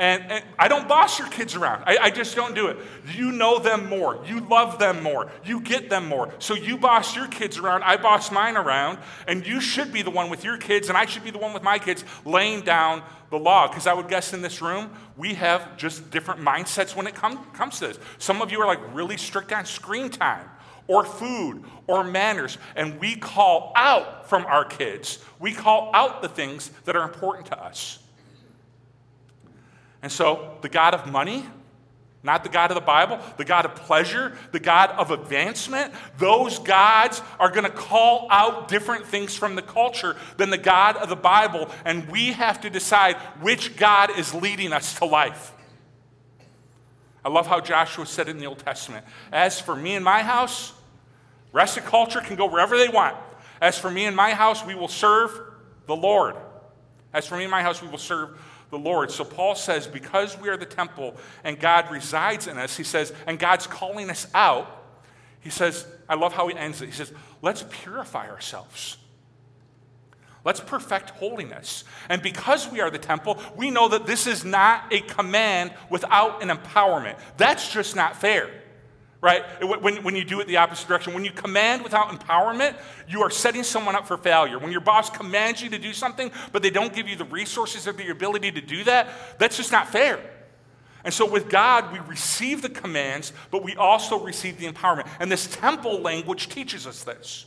And, 0.00 0.32
and, 0.32 0.44
I 0.58 0.68
don't 0.68 0.88
boss 0.88 1.18
your 1.18 1.28
kids 1.28 1.54
around. 1.54 1.84
I, 1.86 1.98
I, 1.98 2.10
just 2.10 2.34
don't 2.34 2.54
do 2.54 2.68
it. 2.68 2.78
You 3.14 3.32
know 3.32 3.58
them 3.58 3.86
more. 3.86 4.24
You 4.26 4.40
love 4.40 4.78
them 4.78 5.02
more. 5.02 5.30
You 5.44 5.60
get 5.60 5.90
them 5.90 6.08
more. 6.08 6.32
So 6.38 6.54
you 6.54 6.78
boss 6.78 7.14
your 7.14 7.26
kids 7.28 7.58
around. 7.58 7.82
I 7.82 7.98
boss 7.98 8.32
mine 8.32 8.56
around. 8.56 8.98
And 9.28 9.46
you 9.46 9.60
should 9.60 9.92
be 9.92 10.00
the 10.00 10.10
one 10.10 10.30
with 10.30 10.42
your 10.42 10.56
kids, 10.56 10.88
and 10.88 10.96
I 10.96 11.04
should 11.04 11.22
be 11.22 11.30
the 11.30 11.38
one 11.38 11.52
with 11.52 11.62
my 11.62 11.78
kids 11.78 12.02
laying 12.24 12.62
down 12.62 13.02
the 13.28 13.36
law. 13.36 13.68
Because 13.68 13.86
I 13.86 13.92
would 13.92 14.08
guess 14.08 14.32
in 14.32 14.40
this 14.40 14.62
room, 14.62 14.90
we 15.18 15.34
have 15.34 15.76
just 15.76 16.10
different 16.10 16.40
mindsets 16.40 16.96
when 16.96 17.06
it 17.06 17.14
come, 17.14 17.36
comes 17.52 17.78
to 17.80 17.88
this. 17.88 17.98
Some 18.16 18.40
of 18.40 18.50
you 18.50 18.62
are 18.62 18.66
like 18.66 18.80
really 18.94 19.18
strict 19.18 19.52
on 19.52 19.66
screen 19.66 20.08
time 20.08 20.48
or 20.86 21.04
food 21.04 21.62
or 21.86 22.04
manners. 22.04 22.56
And 22.74 22.98
we 23.00 23.16
call 23.16 23.74
out 23.76 24.30
from 24.30 24.46
our 24.46 24.64
kids, 24.64 25.18
we 25.38 25.52
call 25.52 25.90
out 25.92 26.22
the 26.22 26.28
things 26.28 26.70
that 26.86 26.96
are 26.96 27.04
important 27.04 27.48
to 27.48 27.62
us. 27.62 27.98
And 30.02 30.10
so, 30.10 30.56
the 30.62 30.68
God 30.68 30.94
of 30.94 31.10
money, 31.10 31.44
not 32.22 32.42
the 32.42 32.50
God 32.50 32.70
of 32.70 32.74
the 32.74 32.82
Bible, 32.82 33.18
the 33.38 33.44
God 33.44 33.64
of 33.64 33.74
pleasure, 33.74 34.36
the 34.52 34.60
God 34.60 34.90
of 34.90 35.10
advancement, 35.10 35.94
those 36.18 36.58
gods 36.58 37.22
are 37.38 37.50
going 37.50 37.64
to 37.64 37.70
call 37.70 38.26
out 38.30 38.68
different 38.68 39.06
things 39.06 39.34
from 39.34 39.54
the 39.54 39.62
culture 39.62 40.16
than 40.36 40.50
the 40.50 40.58
God 40.58 40.96
of 40.96 41.08
the 41.08 41.16
Bible. 41.16 41.70
And 41.84 42.08
we 42.10 42.32
have 42.32 42.60
to 42.62 42.70
decide 42.70 43.16
which 43.40 43.76
God 43.76 44.18
is 44.18 44.34
leading 44.34 44.72
us 44.72 44.98
to 44.98 45.06
life. 45.06 45.52
I 47.24 47.28
love 47.28 47.46
how 47.46 47.60
Joshua 47.60 48.06
said 48.06 48.28
in 48.28 48.38
the 48.38 48.46
Old 48.46 48.58
Testament 48.58 49.04
As 49.32 49.60
for 49.60 49.74
me 49.74 49.94
and 49.94 50.04
my 50.04 50.22
house, 50.22 50.74
rest 51.52 51.78
of 51.78 51.84
culture 51.84 52.20
can 52.20 52.36
go 52.36 52.46
wherever 52.46 52.76
they 52.76 52.88
want. 52.88 53.16
As 53.62 53.78
for 53.78 53.90
me 53.90 54.04
and 54.06 54.16
my 54.16 54.32
house, 54.32 54.64
we 54.64 54.74
will 54.74 54.88
serve 54.88 55.38
the 55.86 55.96
Lord. 55.96 56.36
As 57.12 57.26
for 57.26 57.36
me 57.36 57.44
and 57.44 57.50
my 57.50 57.62
house, 57.62 57.82
we 57.82 57.88
will 57.88 57.98
serve 57.98 58.38
the 58.70 58.78
Lord. 58.78 59.10
So 59.10 59.24
Paul 59.24 59.54
says, 59.54 59.86
because 59.86 60.38
we 60.38 60.48
are 60.48 60.56
the 60.56 60.66
temple 60.66 61.16
and 61.44 61.58
God 61.58 61.90
resides 61.90 62.46
in 62.46 62.58
us, 62.58 62.76
he 62.76 62.84
says, 62.84 63.12
and 63.26 63.38
God's 63.38 63.66
calling 63.66 64.10
us 64.10 64.26
out, 64.34 64.84
he 65.40 65.50
says, 65.50 65.86
I 66.08 66.14
love 66.14 66.32
how 66.32 66.48
he 66.48 66.56
ends 66.56 66.82
it. 66.82 66.86
He 66.86 66.92
says, 66.92 67.12
let's 67.42 67.64
purify 67.70 68.28
ourselves. 68.28 68.96
Let's 70.44 70.60
perfect 70.60 71.10
holiness. 71.10 71.84
And 72.08 72.22
because 72.22 72.70
we 72.70 72.80
are 72.80 72.90
the 72.90 72.98
temple, 72.98 73.38
we 73.56 73.70
know 73.70 73.88
that 73.88 74.06
this 74.06 74.26
is 74.26 74.44
not 74.44 74.92
a 74.92 75.00
command 75.00 75.72
without 75.90 76.42
an 76.42 76.48
empowerment. 76.48 77.18
That's 77.36 77.72
just 77.72 77.94
not 77.94 78.16
fair 78.16 78.48
right? 79.20 79.42
When, 79.82 80.02
when 80.02 80.16
you 80.16 80.24
do 80.24 80.40
it 80.40 80.46
the 80.46 80.56
opposite 80.56 80.88
direction. 80.88 81.12
When 81.12 81.24
you 81.24 81.30
command 81.30 81.82
without 81.82 82.08
empowerment, 82.08 82.76
you 83.08 83.22
are 83.22 83.30
setting 83.30 83.62
someone 83.62 83.94
up 83.94 84.06
for 84.06 84.16
failure. 84.16 84.58
When 84.58 84.72
your 84.72 84.80
boss 84.80 85.10
commands 85.10 85.60
you 85.60 85.68
to 85.70 85.78
do 85.78 85.92
something, 85.92 86.30
but 86.52 86.62
they 86.62 86.70
don't 86.70 86.94
give 86.94 87.06
you 87.06 87.16
the 87.16 87.24
resources 87.24 87.86
or 87.86 87.92
the 87.92 88.08
ability 88.08 88.52
to 88.52 88.60
do 88.60 88.84
that, 88.84 89.08
that's 89.38 89.56
just 89.56 89.72
not 89.72 89.88
fair. 89.88 90.20
And 91.04 91.12
so 91.12 91.30
with 91.30 91.48
God, 91.48 91.92
we 91.92 91.98
receive 92.00 92.62
the 92.62 92.68
commands, 92.68 93.32
but 93.50 93.62
we 93.62 93.74
also 93.76 94.18
receive 94.18 94.58
the 94.58 94.66
empowerment. 94.66 95.08
And 95.18 95.30
this 95.30 95.46
temple 95.46 96.00
language 96.00 96.48
teaches 96.48 96.86
us 96.86 97.04
this 97.04 97.46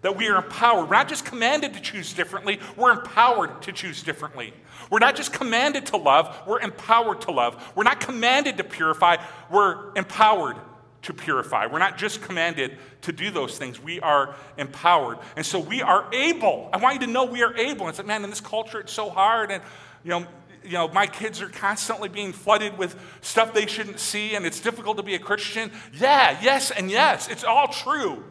that 0.00 0.18
we 0.18 0.28
are 0.28 0.36
empowered. 0.36 0.84
We're 0.84 0.96
not 0.96 1.08
just 1.08 1.24
commanded 1.24 1.72
to 1.72 1.80
choose 1.80 2.12
differently, 2.12 2.60
we're 2.76 2.92
empowered 2.92 3.62
to 3.62 3.72
choose 3.72 4.02
differently. 4.02 4.52
We're 4.90 4.98
not 4.98 5.16
just 5.16 5.32
commanded 5.32 5.86
to 5.86 5.96
love, 5.96 6.42
we're 6.46 6.60
empowered 6.60 7.22
to 7.22 7.30
love. 7.30 7.72
We're 7.74 7.84
not 7.84 8.00
commanded 8.00 8.58
to 8.58 8.64
purify, 8.64 9.16
we're 9.50 9.94
empowered 9.94 10.56
to 11.04 11.12
purify. 11.12 11.66
We're 11.66 11.78
not 11.78 11.96
just 11.96 12.22
commanded 12.22 12.76
to 13.02 13.12
do 13.12 13.30
those 13.30 13.56
things, 13.58 13.80
we 13.80 14.00
are 14.00 14.34
empowered. 14.56 15.18
And 15.36 15.44
so 15.44 15.58
we 15.58 15.82
are 15.82 16.12
able. 16.12 16.70
I 16.72 16.78
want 16.78 17.00
you 17.00 17.06
to 17.06 17.12
know 17.12 17.24
we 17.24 17.42
are 17.42 17.54
able. 17.56 17.88
it's 17.88 17.98
like, 17.98 18.06
man, 18.06 18.24
in 18.24 18.30
this 18.30 18.40
culture, 18.40 18.80
it's 18.80 18.92
so 18.92 19.10
hard. 19.10 19.50
And, 19.50 19.62
you 20.02 20.10
know, 20.10 20.26
you 20.64 20.72
know, 20.72 20.88
my 20.88 21.06
kids 21.06 21.42
are 21.42 21.48
constantly 21.48 22.08
being 22.08 22.32
flooded 22.32 22.78
with 22.78 22.98
stuff 23.20 23.52
they 23.52 23.66
shouldn't 23.66 24.00
see, 24.00 24.34
and 24.34 24.46
it's 24.46 24.60
difficult 24.60 24.96
to 24.96 25.02
be 25.02 25.14
a 25.14 25.18
Christian. 25.18 25.70
Yeah, 25.92 26.38
yes, 26.42 26.70
and 26.70 26.90
yes. 26.90 27.28
It's 27.28 27.44
all 27.44 27.68
true. 27.68 28.24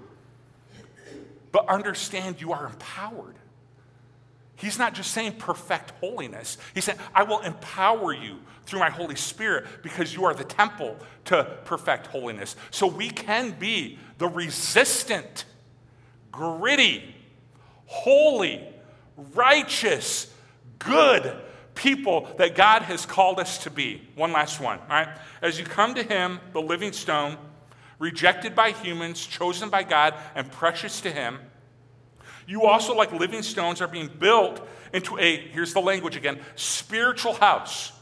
But 1.51 1.69
understand 1.69 2.41
you 2.41 2.53
are 2.53 2.65
empowered. 2.65 3.35
He's 4.55 4.79
not 4.79 4.95
just 4.95 5.11
saying 5.11 5.33
perfect 5.33 5.91
holiness. 5.99 6.57
He 6.73 6.81
said, 6.81 6.97
I 7.13 7.23
will 7.23 7.41
empower 7.41 8.13
you 8.13 8.39
through 8.65 8.79
my 8.79 8.89
Holy 8.89 9.15
Spirit 9.15 9.65
because 9.81 10.13
you 10.13 10.25
are 10.25 10.33
the 10.33 10.43
temple 10.43 10.97
to 11.25 11.57
perfect 11.65 12.07
holiness. 12.07 12.55
So 12.71 12.87
we 12.87 13.09
can 13.09 13.51
be 13.51 13.99
the 14.17 14.27
resistant, 14.27 15.45
gritty, 16.31 17.15
holy, 17.85 18.67
righteous, 19.33 20.33
good 20.79 21.35
people 21.75 22.27
that 22.37 22.55
God 22.55 22.83
has 22.83 23.05
called 23.05 23.39
us 23.39 23.59
to 23.59 23.69
be. 23.69 24.01
One 24.15 24.31
last 24.31 24.59
one, 24.59 24.79
all 24.79 24.85
right? 24.87 25.09
As 25.41 25.59
you 25.59 25.65
come 25.65 25.95
to 25.95 26.03
Him, 26.03 26.39
the 26.53 26.61
living 26.61 26.91
stone, 26.91 27.37
rejected 27.99 28.55
by 28.55 28.71
humans, 28.71 29.25
chosen 29.25 29.69
by 29.69 29.83
God, 29.83 30.13
and 30.35 30.51
precious 30.51 31.01
to 31.01 31.11
Him, 31.11 31.39
you 32.45 32.63
also, 32.63 32.93
like 32.93 33.11
living 33.13 33.41
stones, 33.41 33.81
are 33.81 33.87
being 33.87 34.09
built 34.19 34.67
into 34.93 35.17
a, 35.17 35.37
here's 35.37 35.73
the 35.73 35.79
language 35.79 36.15
again, 36.15 36.39
spiritual 36.55 37.33
house 37.33 37.93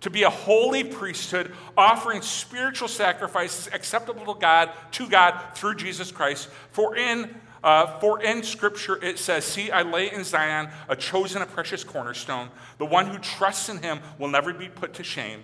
to 0.00 0.10
be 0.10 0.22
a 0.22 0.30
holy 0.30 0.84
priesthood, 0.84 1.52
offering 1.76 2.22
spiritual 2.22 2.88
sacrifices 2.88 3.68
acceptable 3.72 4.32
to 4.32 4.40
God, 4.40 4.70
to 4.92 5.08
God 5.08 5.54
through 5.54 5.74
Jesus 5.74 6.12
Christ. 6.12 6.48
For 6.70 6.96
in 6.96 7.34
uh, 7.64 7.98
for 7.98 8.22
in 8.22 8.44
Scripture 8.44 9.02
it 9.04 9.18
says, 9.18 9.44
"See, 9.44 9.70
I 9.70 9.82
lay 9.82 10.12
in 10.12 10.22
Zion 10.22 10.68
a 10.88 10.94
chosen, 10.94 11.42
a 11.42 11.46
precious 11.46 11.82
cornerstone. 11.82 12.50
The 12.78 12.86
one 12.86 13.06
who 13.08 13.18
trusts 13.18 13.68
in 13.68 13.78
Him 13.78 14.00
will 14.18 14.28
never 14.28 14.52
be 14.52 14.68
put 14.68 14.94
to 14.94 15.04
shame." 15.04 15.42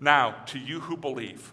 Now, 0.00 0.34
to 0.46 0.58
you 0.58 0.80
who 0.80 0.96
believe, 0.96 1.52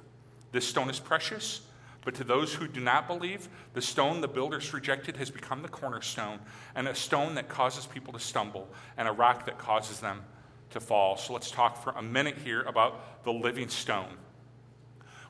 this 0.52 0.68
stone 0.68 0.90
is 0.90 1.00
precious. 1.00 1.62
But 2.06 2.16
to 2.16 2.24
those 2.24 2.54
who 2.54 2.68
do 2.68 2.80
not 2.80 3.08
believe, 3.08 3.50
the 3.74 3.82
stone 3.82 4.22
the 4.22 4.28
builders 4.28 4.74
rejected 4.74 5.18
has 5.18 5.30
become 5.30 5.62
the 5.62 5.68
cornerstone, 5.68 6.40
and 6.74 6.88
a 6.88 6.96
stone 6.96 7.36
that 7.36 7.50
causes 7.50 7.86
people 7.86 8.14
to 8.14 8.20
stumble, 8.20 8.68
and 8.98 9.08
a 9.08 9.12
rock 9.12 9.46
that 9.46 9.60
causes 9.60 10.00
them 10.00 10.24
to 10.72 10.80
fall. 10.80 11.18
So 11.18 11.34
let's 11.34 11.52
talk 11.52 11.84
for 11.84 11.92
a 11.92 12.02
minute 12.02 12.38
here 12.44 12.62
about 12.62 13.24
the 13.24 13.32
living 13.32 13.70
stone. 13.70 14.18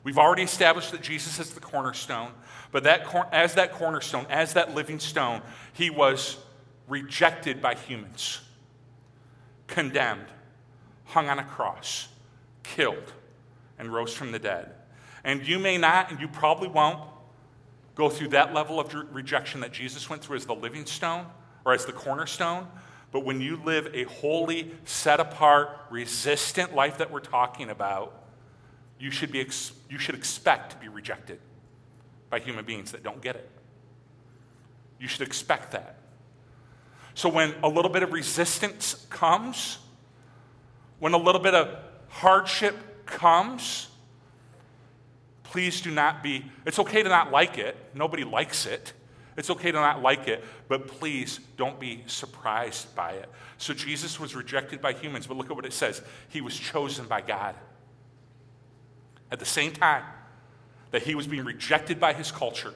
We've 0.02 0.18
already 0.18 0.42
established 0.42 0.92
that 0.92 1.02
Jesus 1.02 1.38
is 1.38 1.50
the 1.50 1.60
cornerstone, 1.60 2.32
but 2.72 2.84
that 2.84 3.04
cor- 3.04 3.28
as 3.32 3.54
that 3.54 3.72
cornerstone, 3.72 4.26
as 4.30 4.54
that 4.54 4.74
living 4.74 4.98
stone, 4.98 5.42
he 5.72 5.90
was 5.90 6.38
rejected 6.88 7.60
by 7.60 7.74
humans, 7.74 8.40
condemned, 9.66 10.26
hung 11.04 11.28
on 11.28 11.38
a 11.38 11.44
cross, 11.44 12.08
killed, 12.62 13.12
and 13.78 13.92
rose 13.92 14.14
from 14.14 14.32
the 14.32 14.38
dead. 14.38 14.72
And 15.22 15.46
you 15.46 15.58
may 15.58 15.76
not, 15.76 16.10
and 16.10 16.20
you 16.20 16.28
probably 16.28 16.68
won't, 16.68 17.00
go 17.94 18.08
through 18.08 18.28
that 18.28 18.54
level 18.54 18.80
of 18.80 18.94
rejection 19.12 19.60
that 19.60 19.72
Jesus 19.72 20.08
went 20.08 20.22
through 20.22 20.36
as 20.36 20.46
the 20.46 20.54
living 20.54 20.86
stone 20.86 21.26
or 21.66 21.74
as 21.74 21.84
the 21.84 21.92
cornerstone. 21.92 22.66
But 23.12 23.24
when 23.24 23.40
you 23.40 23.60
live 23.64 23.90
a 23.92 24.04
holy, 24.04 24.72
set 24.84 25.20
apart, 25.20 25.70
resistant 25.90 26.74
life 26.74 26.98
that 26.98 27.10
we're 27.10 27.20
talking 27.20 27.70
about, 27.70 28.24
you 28.98 29.10
should, 29.10 29.32
be 29.32 29.40
ex- 29.40 29.72
you 29.88 29.98
should 29.98 30.14
expect 30.14 30.72
to 30.72 30.76
be 30.76 30.88
rejected 30.88 31.40
by 32.28 32.38
human 32.38 32.64
beings 32.64 32.92
that 32.92 33.02
don't 33.02 33.20
get 33.20 33.34
it. 33.34 33.50
You 35.00 35.08
should 35.08 35.26
expect 35.26 35.72
that. 35.72 35.96
So 37.14 37.28
when 37.28 37.54
a 37.62 37.68
little 37.68 37.90
bit 37.90 38.02
of 38.02 38.12
resistance 38.12 39.06
comes, 39.10 39.78
when 41.00 41.14
a 41.14 41.18
little 41.18 41.40
bit 41.40 41.54
of 41.54 41.76
hardship 42.08 43.06
comes, 43.06 43.88
please 45.42 45.80
do 45.80 45.90
not 45.90 46.22
be, 46.22 46.44
it's 46.64 46.78
okay 46.78 47.02
to 47.02 47.08
not 47.08 47.32
like 47.32 47.58
it. 47.58 47.76
Nobody 47.94 48.22
likes 48.22 48.66
it. 48.66 48.92
It's 49.40 49.48
okay 49.48 49.72
to 49.72 49.80
not 49.80 50.02
like 50.02 50.28
it, 50.28 50.44
but 50.68 50.86
please 50.86 51.40
don't 51.56 51.80
be 51.80 52.04
surprised 52.06 52.94
by 52.94 53.12
it. 53.12 53.26
So 53.56 53.72
Jesus 53.72 54.20
was 54.20 54.34
rejected 54.34 54.82
by 54.82 54.92
humans, 54.92 55.26
but 55.26 55.38
look 55.38 55.48
at 55.48 55.56
what 55.56 55.64
it 55.64 55.72
says 55.72 56.02
He 56.28 56.42
was 56.42 56.54
chosen 56.54 57.06
by 57.06 57.22
God. 57.22 57.54
At 59.30 59.38
the 59.38 59.46
same 59.46 59.72
time, 59.72 60.04
that 60.90 61.04
he 61.04 61.14
was 61.14 61.26
being 61.26 61.44
rejected 61.44 61.98
by 61.98 62.12
his 62.12 62.30
culture. 62.30 62.74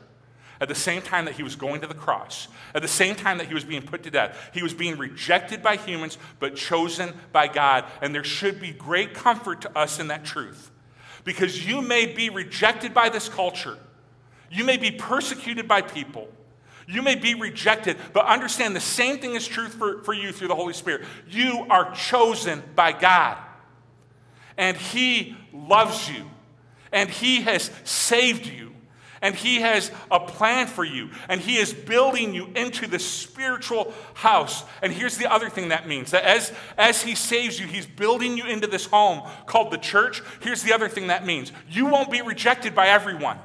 At 0.59 0.68
the 0.68 0.74
same 0.74 1.03
time 1.03 1.27
that 1.27 1.35
he 1.35 1.42
was 1.42 1.55
going 1.55 1.83
to 1.83 1.87
the 1.87 1.92
cross, 1.92 2.48
at 2.74 2.81
the 2.81 2.88
same 2.88 3.14
time 3.14 3.37
that 3.37 3.48
he 3.48 3.53
was 3.53 3.64
being 3.64 3.83
put 3.83 4.03
to 4.05 4.11
death, 4.11 4.50
he 4.55 4.62
was 4.62 4.72
being 4.72 4.96
rejected 4.96 5.62
by 5.62 5.77
humans 5.77 6.16
but 6.38 6.57
chosen 6.57 7.12
by 7.31 7.46
God. 7.46 7.85
And 8.00 8.14
there 8.14 8.24
should 8.24 8.59
be 8.59 8.72
great 8.72 9.12
comfort 9.12 9.61
to 9.62 9.79
us 9.79 9.98
in 9.98 10.07
that 10.09 10.24
truth. 10.24 10.70
Because 11.24 11.66
you 11.66 11.83
may 11.83 12.07
be 12.07 12.31
rejected 12.31 12.94
by 12.94 13.11
this 13.11 13.29
culture, 13.29 13.77
you 14.50 14.64
may 14.64 14.79
be 14.79 14.92
persecuted 14.92 15.68
by 15.68 15.83
people, 15.83 16.29
you 16.87 17.03
may 17.03 17.14
be 17.14 17.35
rejected, 17.35 17.97
but 18.12 18.27
understand 18.27 18.75
the 18.75 18.81
same 18.81 19.18
thing 19.18 19.35
is 19.35 19.47
true 19.47 19.68
for, 19.68 20.03
for 20.03 20.12
you 20.12 20.33
through 20.33 20.49
the 20.49 20.55
Holy 20.55 20.75
Spirit. 20.75 21.03
You 21.29 21.66
are 21.70 21.94
chosen 21.94 22.62
by 22.75 22.92
God, 22.92 23.38
and 24.57 24.77
He 24.77 25.37
loves 25.53 26.09
you, 26.11 26.25
and 26.92 27.09
He 27.09 27.42
has 27.42 27.70
saved 27.85 28.47
you 28.47 28.64
and 29.25 29.35
He 29.35 29.62
has 29.62 29.90
a 30.11 30.20
plan 30.20 30.66
for 30.66 30.85
you, 30.85 31.09
and 31.31 31.40
He 31.40 31.57
is 31.57 31.73
building 31.73 32.35
you 32.35 32.51
into 32.55 32.87
the 32.87 32.99
spiritual 32.99 33.94
house. 34.12 34.64
And 34.83 34.92
here's 34.92 35.16
the 35.16 35.33
other 35.33 35.49
thing 35.49 35.70
that 35.70 35.88
means 35.88 36.11
that 36.11 36.25
as, 36.25 36.53
as 36.77 37.03
He 37.03 37.14
saves 37.14 37.59
you, 37.59 37.66
He's 37.66 37.87
building 37.87 38.37
you 38.37 38.44
into 38.44 38.66
this 38.66 38.85
home 38.85 39.27
called 39.47 39.73
the 39.73 39.79
church. 39.79 40.23
Here's 40.40 40.62
the 40.62 40.75
other 40.75 40.90
thing 40.90 41.07
that 41.07 41.25
means 41.25 41.53
you 41.70 41.87
won't 41.87 42.11
be 42.11 42.20
rejected 42.20 42.75
by 42.75 42.88
everyone. 42.88 43.38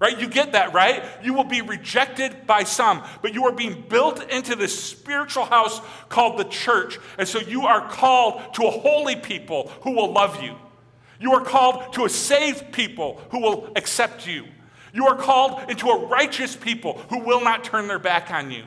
Right? 0.00 0.20
You 0.20 0.28
get 0.28 0.52
that, 0.52 0.72
right? 0.72 1.02
You 1.24 1.34
will 1.34 1.44
be 1.44 1.60
rejected 1.60 2.46
by 2.46 2.62
some, 2.62 3.02
but 3.20 3.34
you 3.34 3.44
are 3.46 3.52
being 3.52 3.84
built 3.88 4.22
into 4.30 4.54
this 4.54 4.78
spiritual 4.78 5.44
house 5.44 5.80
called 6.08 6.38
the 6.38 6.44
church. 6.44 6.98
And 7.18 7.26
so 7.26 7.40
you 7.40 7.66
are 7.66 7.88
called 7.88 8.54
to 8.54 8.64
a 8.64 8.70
holy 8.70 9.16
people 9.16 9.72
who 9.82 9.96
will 9.96 10.12
love 10.12 10.40
you. 10.40 10.54
You 11.18 11.32
are 11.32 11.44
called 11.44 11.94
to 11.94 12.04
a 12.04 12.08
saved 12.08 12.70
people 12.70 13.20
who 13.30 13.40
will 13.40 13.72
accept 13.74 14.24
you. 14.24 14.46
You 14.92 15.08
are 15.08 15.16
called 15.16 15.68
into 15.68 15.88
a 15.88 16.06
righteous 16.06 16.54
people 16.54 16.98
who 17.10 17.18
will 17.18 17.40
not 17.40 17.64
turn 17.64 17.88
their 17.88 17.98
back 17.98 18.30
on 18.30 18.52
you. 18.52 18.64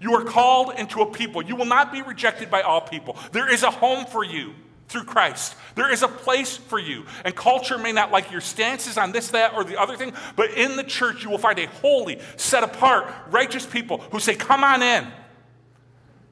You 0.00 0.14
are 0.14 0.24
called 0.24 0.74
into 0.76 1.02
a 1.02 1.06
people. 1.06 1.42
You 1.42 1.54
will 1.54 1.66
not 1.66 1.92
be 1.92 2.02
rejected 2.02 2.50
by 2.50 2.62
all 2.62 2.80
people. 2.80 3.16
There 3.30 3.52
is 3.52 3.62
a 3.62 3.70
home 3.70 4.06
for 4.06 4.24
you 4.24 4.54
through 4.90 5.04
Christ. 5.04 5.54
There 5.76 5.90
is 5.92 6.02
a 6.02 6.08
place 6.08 6.56
for 6.56 6.78
you. 6.78 7.04
And 7.24 7.34
culture 7.34 7.78
may 7.78 7.92
not 7.92 8.10
like 8.10 8.32
your 8.32 8.40
stances 8.40 8.98
on 8.98 9.12
this, 9.12 9.28
that, 9.28 9.54
or 9.54 9.62
the 9.62 9.80
other 9.80 9.96
thing, 9.96 10.12
but 10.34 10.50
in 10.50 10.74
the 10.74 10.82
church, 10.82 11.22
you 11.22 11.30
will 11.30 11.38
find 11.38 11.60
a 11.60 11.66
holy, 11.66 12.18
set 12.36 12.64
apart, 12.64 13.06
righteous 13.30 13.64
people 13.64 13.98
who 14.10 14.18
say, 14.18 14.34
Come 14.34 14.64
on 14.64 14.82
in. 14.82 15.06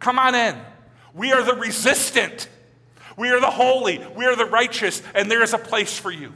Come 0.01 0.19
on 0.19 0.35
in. 0.35 0.57
We 1.15 1.33
are 1.33 1.43
the 1.43 1.55
resistant. 1.55 2.49
We 3.17 3.31
are 3.31 3.41
the 3.41 3.51
holy. 3.51 4.05
We 4.17 4.27
are 4.27 4.35
the 4.35 4.47
righteous. 4.47 5.03
And 5.15 5.31
there 5.31 5.43
is 5.43 5.53
a 5.53 5.59
place 5.59 5.97
for 5.97 6.11
you. 6.11 6.33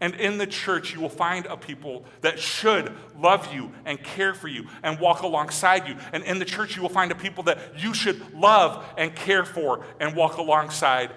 And 0.00 0.14
in 0.14 0.38
the 0.38 0.46
church, 0.46 0.94
you 0.94 1.00
will 1.00 1.10
find 1.10 1.44
a 1.46 1.56
people 1.56 2.04
that 2.22 2.38
should 2.38 2.92
love 3.18 3.52
you 3.52 3.72
and 3.84 4.02
care 4.02 4.32
for 4.32 4.48
you 4.48 4.66
and 4.82 4.98
walk 4.98 5.20
alongside 5.22 5.86
you. 5.86 5.96
And 6.12 6.24
in 6.24 6.38
the 6.38 6.46
church, 6.46 6.74
you 6.74 6.82
will 6.82 6.88
find 6.88 7.12
a 7.12 7.14
people 7.14 7.44
that 7.44 7.58
you 7.76 7.92
should 7.92 8.32
love 8.32 8.84
and 8.96 9.14
care 9.14 9.44
for 9.44 9.84
and 10.00 10.16
walk 10.16 10.38
alongside, 10.38 11.10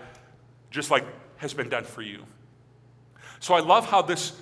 just 0.70 0.92
like 0.92 1.06
has 1.38 1.54
been 1.54 1.70
done 1.70 1.86
for 1.86 2.02
you. 2.02 2.24
So 3.40 3.54
I 3.54 3.62
love 3.62 3.86
how 3.90 4.02
this 4.02 4.34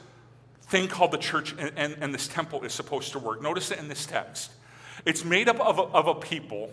thing 0.64 0.88
called 0.88 1.12
the 1.12 1.18
church 1.18 1.54
and, 1.60 1.72
and, 1.76 1.98
and 2.02 2.14
this 2.14 2.28
temple 2.28 2.64
is 2.64 2.74
supposed 2.74 3.12
to 3.12 3.20
work. 3.20 3.42
Notice 3.42 3.72
it 3.72 3.78
in 3.78 3.88
this 3.88 4.06
text. 4.06 4.52
It's 5.06 5.24
made 5.24 5.50
up 5.50 5.60
of 5.60 5.78
a, 5.78 5.84
of 5.84 6.08
a 6.08 6.16
people 6.16 6.72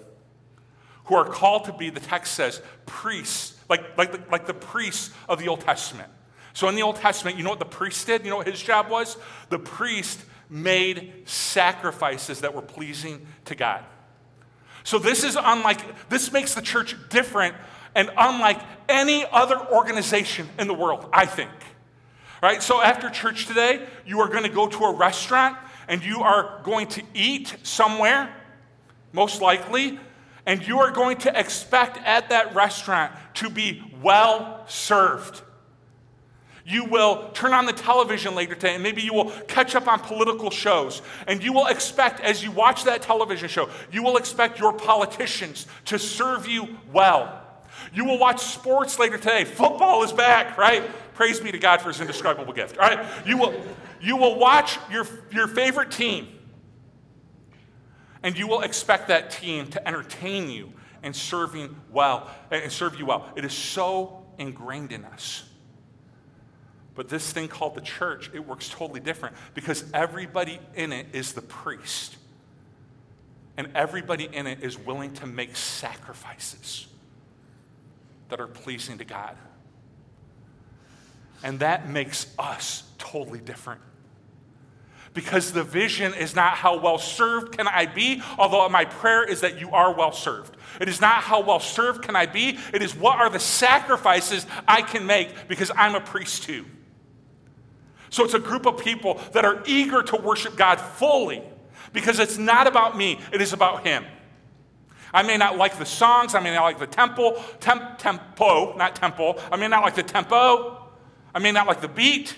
who 1.04 1.14
are 1.14 1.24
called 1.24 1.64
to 1.64 1.72
be, 1.72 1.90
the 1.90 2.00
text 2.00 2.34
says, 2.34 2.62
priests, 2.86 3.58
like, 3.68 3.96
like, 3.96 4.12
the, 4.12 4.22
like 4.30 4.46
the 4.46 4.54
priests 4.54 5.10
of 5.28 5.38
the 5.38 5.48
Old 5.48 5.60
Testament. 5.60 6.10
So 6.58 6.68
in 6.68 6.74
the 6.74 6.82
Old 6.82 6.96
Testament, 6.96 7.36
you 7.36 7.44
know 7.44 7.50
what 7.50 7.60
the 7.60 7.64
priest 7.64 8.04
did? 8.08 8.24
You 8.24 8.30
know 8.30 8.38
what 8.38 8.48
his 8.48 8.60
job 8.60 8.90
was? 8.90 9.16
The 9.48 9.60
priest 9.60 10.24
made 10.50 11.12
sacrifices 11.24 12.40
that 12.40 12.52
were 12.52 12.62
pleasing 12.62 13.24
to 13.44 13.54
God. 13.54 13.84
So 14.82 14.98
this 14.98 15.22
is 15.22 15.38
unlike, 15.40 16.08
this 16.08 16.32
makes 16.32 16.54
the 16.54 16.60
church 16.60 16.96
different 17.10 17.54
and 17.94 18.10
unlike 18.18 18.60
any 18.88 19.24
other 19.30 19.56
organization 19.70 20.48
in 20.58 20.66
the 20.66 20.74
world, 20.74 21.08
I 21.12 21.26
think. 21.26 21.52
Right? 22.42 22.60
So 22.60 22.82
after 22.82 23.08
church 23.08 23.46
today, 23.46 23.86
you 24.04 24.18
are 24.18 24.28
going 24.28 24.42
to 24.42 24.48
go 24.48 24.66
to 24.66 24.84
a 24.86 24.92
restaurant 24.92 25.56
and 25.86 26.04
you 26.04 26.22
are 26.22 26.60
going 26.64 26.88
to 26.88 27.04
eat 27.14 27.54
somewhere, 27.62 28.34
most 29.12 29.40
likely, 29.40 30.00
and 30.44 30.66
you 30.66 30.80
are 30.80 30.90
going 30.90 31.18
to 31.18 31.38
expect 31.38 31.98
at 31.98 32.30
that 32.30 32.56
restaurant 32.56 33.12
to 33.34 33.48
be 33.48 33.80
well 34.02 34.64
served. 34.66 35.42
You 36.68 36.84
will 36.84 37.30
turn 37.30 37.54
on 37.54 37.64
the 37.64 37.72
television 37.72 38.34
later 38.34 38.54
today, 38.54 38.74
and 38.74 38.82
maybe 38.82 39.00
you 39.00 39.14
will 39.14 39.30
catch 39.48 39.74
up 39.74 39.88
on 39.88 40.00
political 40.00 40.50
shows. 40.50 41.00
And 41.26 41.42
you 41.42 41.54
will 41.54 41.66
expect, 41.66 42.20
as 42.20 42.44
you 42.44 42.50
watch 42.50 42.84
that 42.84 43.00
television 43.00 43.48
show, 43.48 43.70
you 43.90 44.02
will 44.02 44.18
expect 44.18 44.60
your 44.60 44.74
politicians 44.74 45.66
to 45.86 45.98
serve 45.98 46.46
you 46.46 46.76
well. 46.92 47.42
You 47.94 48.04
will 48.04 48.18
watch 48.18 48.40
sports 48.40 48.98
later 48.98 49.16
today. 49.16 49.44
Football 49.44 50.02
is 50.02 50.12
back, 50.12 50.58
right? 50.58 50.82
Praise 51.14 51.40
be 51.40 51.50
to 51.52 51.58
God 51.58 51.80
for 51.80 51.88
his 51.88 52.02
indescribable 52.02 52.52
gift. 52.52 52.76
All 52.76 52.86
right? 52.86 53.26
You 53.26 53.38
will, 53.38 53.54
you 54.02 54.18
will 54.18 54.38
watch 54.38 54.78
your, 54.92 55.06
your 55.32 55.48
favorite 55.48 55.90
team, 55.90 56.28
and 58.22 58.36
you 58.36 58.46
will 58.46 58.60
expect 58.60 59.08
that 59.08 59.30
team 59.30 59.68
to 59.68 59.88
entertain 59.88 60.50
you 60.50 60.74
and 61.02 61.16
serving 61.16 61.74
well 61.90 62.28
and 62.50 62.70
serve 62.70 62.98
you 62.98 63.06
well. 63.06 63.32
It 63.36 63.46
is 63.46 63.54
so 63.54 64.26
ingrained 64.36 64.92
in 64.92 65.06
us. 65.06 65.47
But 66.98 67.08
this 67.08 67.32
thing 67.32 67.46
called 67.46 67.76
the 67.76 67.80
church, 67.80 68.28
it 68.34 68.44
works 68.44 68.68
totally 68.68 68.98
different 68.98 69.36
because 69.54 69.84
everybody 69.94 70.58
in 70.74 70.92
it 70.92 71.06
is 71.12 71.32
the 71.32 71.40
priest. 71.40 72.16
And 73.56 73.68
everybody 73.76 74.24
in 74.24 74.48
it 74.48 74.64
is 74.64 74.76
willing 74.76 75.12
to 75.14 75.26
make 75.28 75.54
sacrifices 75.54 76.88
that 78.30 78.40
are 78.40 78.48
pleasing 78.48 78.98
to 78.98 79.04
God. 79.04 79.36
And 81.44 81.60
that 81.60 81.88
makes 81.88 82.34
us 82.36 82.82
totally 82.98 83.38
different. 83.38 83.80
Because 85.14 85.52
the 85.52 85.62
vision 85.62 86.14
is 86.14 86.34
not 86.34 86.54
how 86.54 86.80
well 86.80 86.98
served 86.98 87.56
can 87.56 87.68
I 87.68 87.86
be, 87.86 88.20
although 88.38 88.68
my 88.68 88.86
prayer 88.86 89.22
is 89.22 89.42
that 89.42 89.60
you 89.60 89.70
are 89.70 89.94
well 89.94 90.10
served. 90.10 90.56
It 90.80 90.88
is 90.88 91.00
not 91.00 91.22
how 91.22 91.42
well 91.42 91.60
served 91.60 92.02
can 92.02 92.16
I 92.16 92.26
be, 92.26 92.58
it 92.74 92.82
is 92.82 92.96
what 92.96 93.20
are 93.20 93.30
the 93.30 93.38
sacrifices 93.38 94.46
I 94.66 94.82
can 94.82 95.06
make 95.06 95.46
because 95.46 95.70
I'm 95.76 95.94
a 95.94 96.00
priest 96.00 96.42
too. 96.42 96.66
So 98.10 98.24
it's 98.24 98.34
a 98.34 98.38
group 98.38 98.66
of 98.66 98.78
people 98.78 99.20
that 99.32 99.44
are 99.44 99.62
eager 99.66 100.02
to 100.02 100.16
worship 100.16 100.56
God 100.56 100.80
fully 100.80 101.42
because 101.92 102.18
it's 102.18 102.38
not 102.38 102.66
about 102.66 102.96
me, 102.96 103.20
it 103.32 103.40
is 103.40 103.52
about 103.52 103.86
Him. 103.86 104.04
I 105.12 105.22
may 105.22 105.36
not 105.36 105.56
like 105.56 105.78
the 105.78 105.86
songs, 105.86 106.34
I 106.34 106.40
may 106.40 106.54
not 106.54 106.64
like 106.64 106.78
the 106.78 106.86
temple, 106.86 107.42
temp, 107.60 107.98
tempo, 107.98 108.76
not 108.76 108.94
temple. 108.94 109.40
I 109.50 109.56
may 109.56 109.68
not 109.68 109.82
like 109.82 109.94
the 109.94 110.02
tempo, 110.02 110.82
I 111.34 111.38
may 111.38 111.52
not 111.52 111.66
like 111.66 111.80
the 111.80 111.88
beat, 111.88 112.36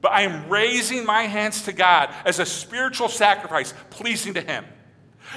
but 0.00 0.12
I 0.12 0.22
am 0.22 0.48
raising 0.48 1.04
my 1.04 1.22
hands 1.22 1.62
to 1.62 1.72
God 1.72 2.12
as 2.24 2.38
a 2.38 2.46
spiritual 2.46 3.08
sacrifice, 3.08 3.72
pleasing 3.90 4.34
to 4.34 4.40
Him. 4.40 4.64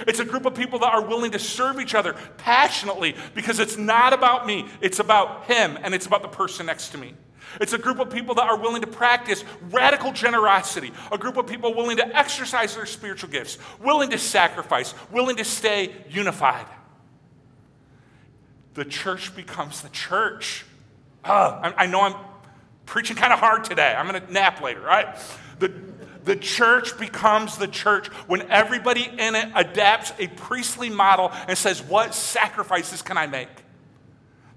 It's 0.08 0.20
a 0.20 0.26
group 0.26 0.46
of 0.46 0.54
people 0.54 0.80
that 0.80 0.94
are 0.94 1.04
willing 1.04 1.32
to 1.32 1.40
serve 1.40 1.80
each 1.80 1.96
other 1.96 2.14
passionately 2.38 3.16
because 3.34 3.60
it's 3.60 3.78
not 3.78 4.14
about 4.14 4.46
me, 4.46 4.68
it's 4.82 5.00
about 5.00 5.46
Him 5.46 5.78
and 5.82 5.94
it's 5.94 6.06
about 6.06 6.22
the 6.22 6.28
person 6.28 6.68
next 6.68 6.90
to 6.90 6.98
me. 6.98 7.14
It's 7.60 7.74
a 7.74 7.78
group 7.78 8.00
of 8.00 8.10
people 8.10 8.36
that 8.36 8.48
are 8.48 8.58
willing 8.58 8.82
to 8.82 8.88
practice 8.88 9.44
radical 9.72 10.12
generosity, 10.12 10.92
a 11.12 11.18
group 11.18 11.38
of 11.38 11.48
people 11.48 11.74
willing 11.74 11.98
to 11.98 12.18
exercise 12.18 12.76
their 12.76 12.86
spiritual 12.86 13.30
gifts, 13.30 13.58
willing 13.82 14.10
to 14.12 14.18
sacrifice, 14.18 14.94
willing 15.12 15.38
to 15.38 15.46
stay 15.46 15.94
unified. 16.10 16.66
The 18.76 18.86
church 18.86 19.36
becomes 19.36 19.82
the 19.82 19.90
church. 19.90 20.66
Uh, 21.24 21.72
I, 21.76 21.84
I 21.84 21.88
know 21.88 22.02
I'm 22.02 22.16
preaching 22.86 23.16
kind 23.16 23.34
of 23.34 23.40
hard 23.40 23.64
today. 23.64 23.94
I'm 23.94 24.08
going 24.08 24.22
to 24.22 24.32
nap 24.32 24.62
later, 24.62 24.82
right? 24.82 25.18
The, 25.60 25.74
the 26.24 26.36
church 26.36 26.98
becomes 26.98 27.58
the 27.58 27.68
church 27.68 28.08
when 28.28 28.44
everybody 28.52 29.04
in 29.04 29.36
it 29.36 29.50
adapts 29.56 30.14
a 30.20 30.28
priestly 30.28 30.90
model 30.90 31.32
and 31.48 31.58
says, 31.58 31.82
What 31.82 32.14
sacrifices 32.14 33.02
can 33.02 33.18
I 33.18 33.28
make? 33.28 33.50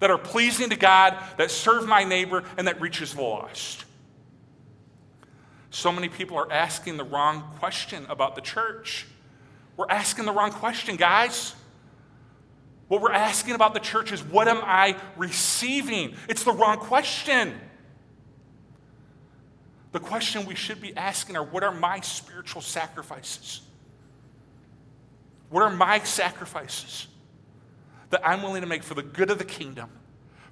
That 0.02 0.10
are 0.10 0.18
pleasing 0.18 0.68
to 0.70 0.74
God, 0.74 1.16
that 1.36 1.48
serve 1.48 1.86
my 1.86 2.02
neighbor, 2.02 2.42
and 2.56 2.66
that 2.66 2.80
reaches 2.80 3.14
the 3.14 3.22
lost. 3.22 3.84
So 5.70 5.92
many 5.92 6.08
people 6.08 6.36
are 6.36 6.50
asking 6.50 6.96
the 6.96 7.04
wrong 7.04 7.44
question 7.60 8.04
about 8.08 8.34
the 8.34 8.40
church. 8.40 9.06
We're 9.76 9.88
asking 9.88 10.24
the 10.24 10.32
wrong 10.32 10.50
question, 10.50 10.96
guys. 10.96 11.54
What 12.88 13.00
we're 13.00 13.12
asking 13.12 13.54
about 13.54 13.74
the 13.74 13.80
church 13.80 14.10
is 14.10 14.24
what 14.24 14.48
am 14.48 14.58
I 14.64 14.96
receiving? 15.16 16.16
It's 16.28 16.42
the 16.42 16.50
wrong 16.50 16.78
question. 16.78 17.54
The 19.92 20.00
question 20.00 20.46
we 20.46 20.56
should 20.56 20.80
be 20.80 20.96
asking 20.96 21.36
are 21.36 21.44
what 21.44 21.62
are 21.62 21.72
my 21.72 22.00
spiritual 22.00 22.62
sacrifices? 22.62 23.60
What 25.48 25.62
are 25.62 25.70
my 25.70 26.00
sacrifices? 26.00 27.06
That 28.12 28.26
I'm 28.26 28.42
willing 28.42 28.60
to 28.60 28.68
make 28.68 28.82
for 28.82 28.94
the 28.94 29.02
good 29.02 29.30
of 29.30 29.38
the 29.38 29.44
kingdom, 29.44 29.90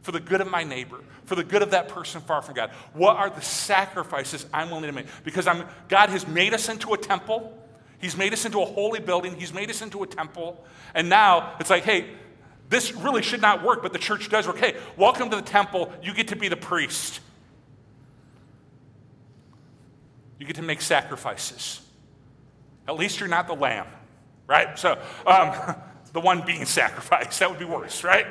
for 0.03 0.13
the 0.13 0.21
good 0.21 0.41
of 0.41 0.51
my 0.51 0.65
neighbor, 0.65 1.01
for 1.27 1.35
the 1.35 1.45
good 1.45 1.63
of 1.63 1.71
that 1.71 1.89
person 1.89 2.21
far 2.23 2.43
from 2.43 2.55
God? 2.55 2.71
What 2.95 3.17
are 3.17 3.31
the 3.31 3.43
sacrifices 3.43 4.47
I'm 4.53 4.71
willing 4.71 4.87
to 4.87 4.93
make? 4.93 5.07
Because 5.23 5.47
I'm, 5.47 5.65
God 5.89 6.09
has 6.09 6.27
made 6.27 6.55
us 6.55 6.69
into 6.69 6.93
a 6.95 6.99
temple. 6.99 7.57
He's 8.01 8.17
made 8.17 8.33
us 8.33 8.47
into 8.47 8.61
a 8.63 8.65
holy 8.65 8.99
building. 8.99 9.39
He's 9.39 9.53
made 9.53 9.71
us 9.71 9.83
into 9.83 10.03
a 10.03 10.07
temple. 10.07 10.65
And 10.95 11.09
now 11.09 11.55
it's 11.61 11.71
like, 11.71 11.85
hey, 11.85 12.07
this 12.71 12.95
really 12.95 13.21
should 13.21 13.43
not 13.43 13.63
work, 13.63 13.83
but 13.83 13.93
the 13.93 13.99
church 13.99 14.31
does 14.31 14.47
work. 14.47 14.59
Hey, 14.59 14.77
welcome 14.97 15.29
to 15.29 15.37
the 15.37 15.43
temple. 15.43 15.93
You 16.03 16.15
get 16.15 16.29
to 16.29 16.37
be 16.37 16.49
the 16.49 16.57
priest. 16.57 17.21
You 20.39 20.47
get 20.47 20.57
to 20.57 20.63
make 20.63 20.81
sacrifices. 20.81 21.83
At 22.89 22.97
least 22.97 23.21
you're 23.21 23.29
not 23.29 23.47
the 23.47 23.55
lamb, 23.55 23.87
right? 24.47 24.79
So, 24.79 24.99
um, 25.27 25.75
the 26.13 26.21
one 26.21 26.45
being 26.45 26.65
sacrificed. 26.67 27.39
That 27.41 27.51
would 27.51 27.59
be 27.59 27.65
worse, 27.65 28.05
right? 28.05 28.27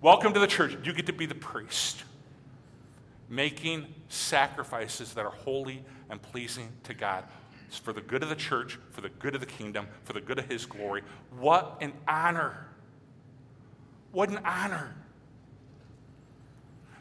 Welcome 0.00 0.32
to 0.34 0.40
the 0.40 0.46
church. 0.46 0.76
You 0.84 0.92
get 0.92 1.06
to 1.06 1.12
be 1.12 1.26
the 1.26 1.34
priest, 1.34 2.04
making 3.28 3.86
sacrifices 4.08 5.14
that 5.14 5.24
are 5.24 5.30
holy 5.30 5.84
and 6.08 6.22
pleasing 6.22 6.68
to 6.84 6.94
God. 6.94 7.24
It's 7.66 7.76
for 7.76 7.92
the 7.92 8.00
good 8.00 8.22
of 8.22 8.28
the 8.28 8.36
church, 8.36 8.78
for 8.90 9.00
the 9.00 9.08
good 9.08 9.34
of 9.34 9.40
the 9.40 9.46
kingdom, 9.46 9.88
for 10.04 10.12
the 10.12 10.20
good 10.20 10.38
of 10.38 10.46
His 10.46 10.66
glory. 10.66 11.02
What 11.38 11.78
an 11.80 11.92
honor! 12.06 12.66
What 14.12 14.30
an 14.30 14.38
honor 14.44 14.94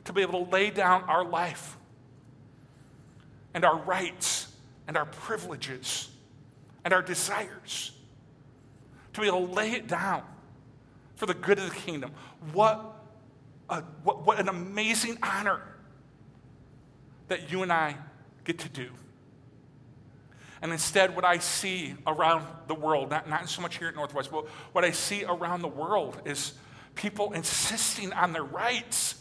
to 0.06 0.14
be 0.14 0.22
able 0.22 0.46
to 0.46 0.52
lay 0.52 0.72
down 0.72 1.04
our 1.04 1.24
life 1.24 1.78
and 3.54 3.64
our 3.64 3.78
rights 3.78 4.52
and 4.88 4.98
our 4.98 5.06
privileges 5.06 6.10
and 6.84 6.94
our 6.94 7.02
desires 7.02 7.97
to 9.18 9.22
be 9.22 9.28
able 9.28 9.48
to 9.48 9.54
lay 9.54 9.72
it 9.72 9.88
down 9.88 10.22
for 11.16 11.26
the 11.26 11.34
good 11.34 11.58
of 11.58 11.70
the 11.70 11.76
kingdom. 11.76 12.12
What, 12.54 12.94
a, 13.68 13.82
what, 14.04 14.28
what 14.28 14.40
an 14.40 14.48
amazing 14.48 15.18
honor 15.24 15.60
that 17.28 17.52
you 17.52 17.64
and 17.64 17.74
I 17.74 17.98
get 18.44 18.60
to 18.60 18.70
do. 18.70 18.90
And 20.62 20.72
instead, 20.72 21.16
what 21.16 21.26
I 21.26 21.40
see 21.40 21.96
around 22.06 22.46
the 22.68 22.76
world, 22.76 23.10
not, 23.10 23.28
not 23.28 23.50
so 23.50 23.64
much 23.64 23.80
here 23.80 23.88
at 23.88 23.96
Northwest, 23.96 24.30
but 24.32 24.48
what 24.72 24.86
I 24.86 24.92
see 24.92 25.24
around 25.24 25.64
the 25.64 25.68
world 25.68 26.22
is 26.24 26.54
people 26.94 27.34
insisting 27.34 28.14
on 28.14 28.34
their 28.34 28.44
rights 28.44 29.16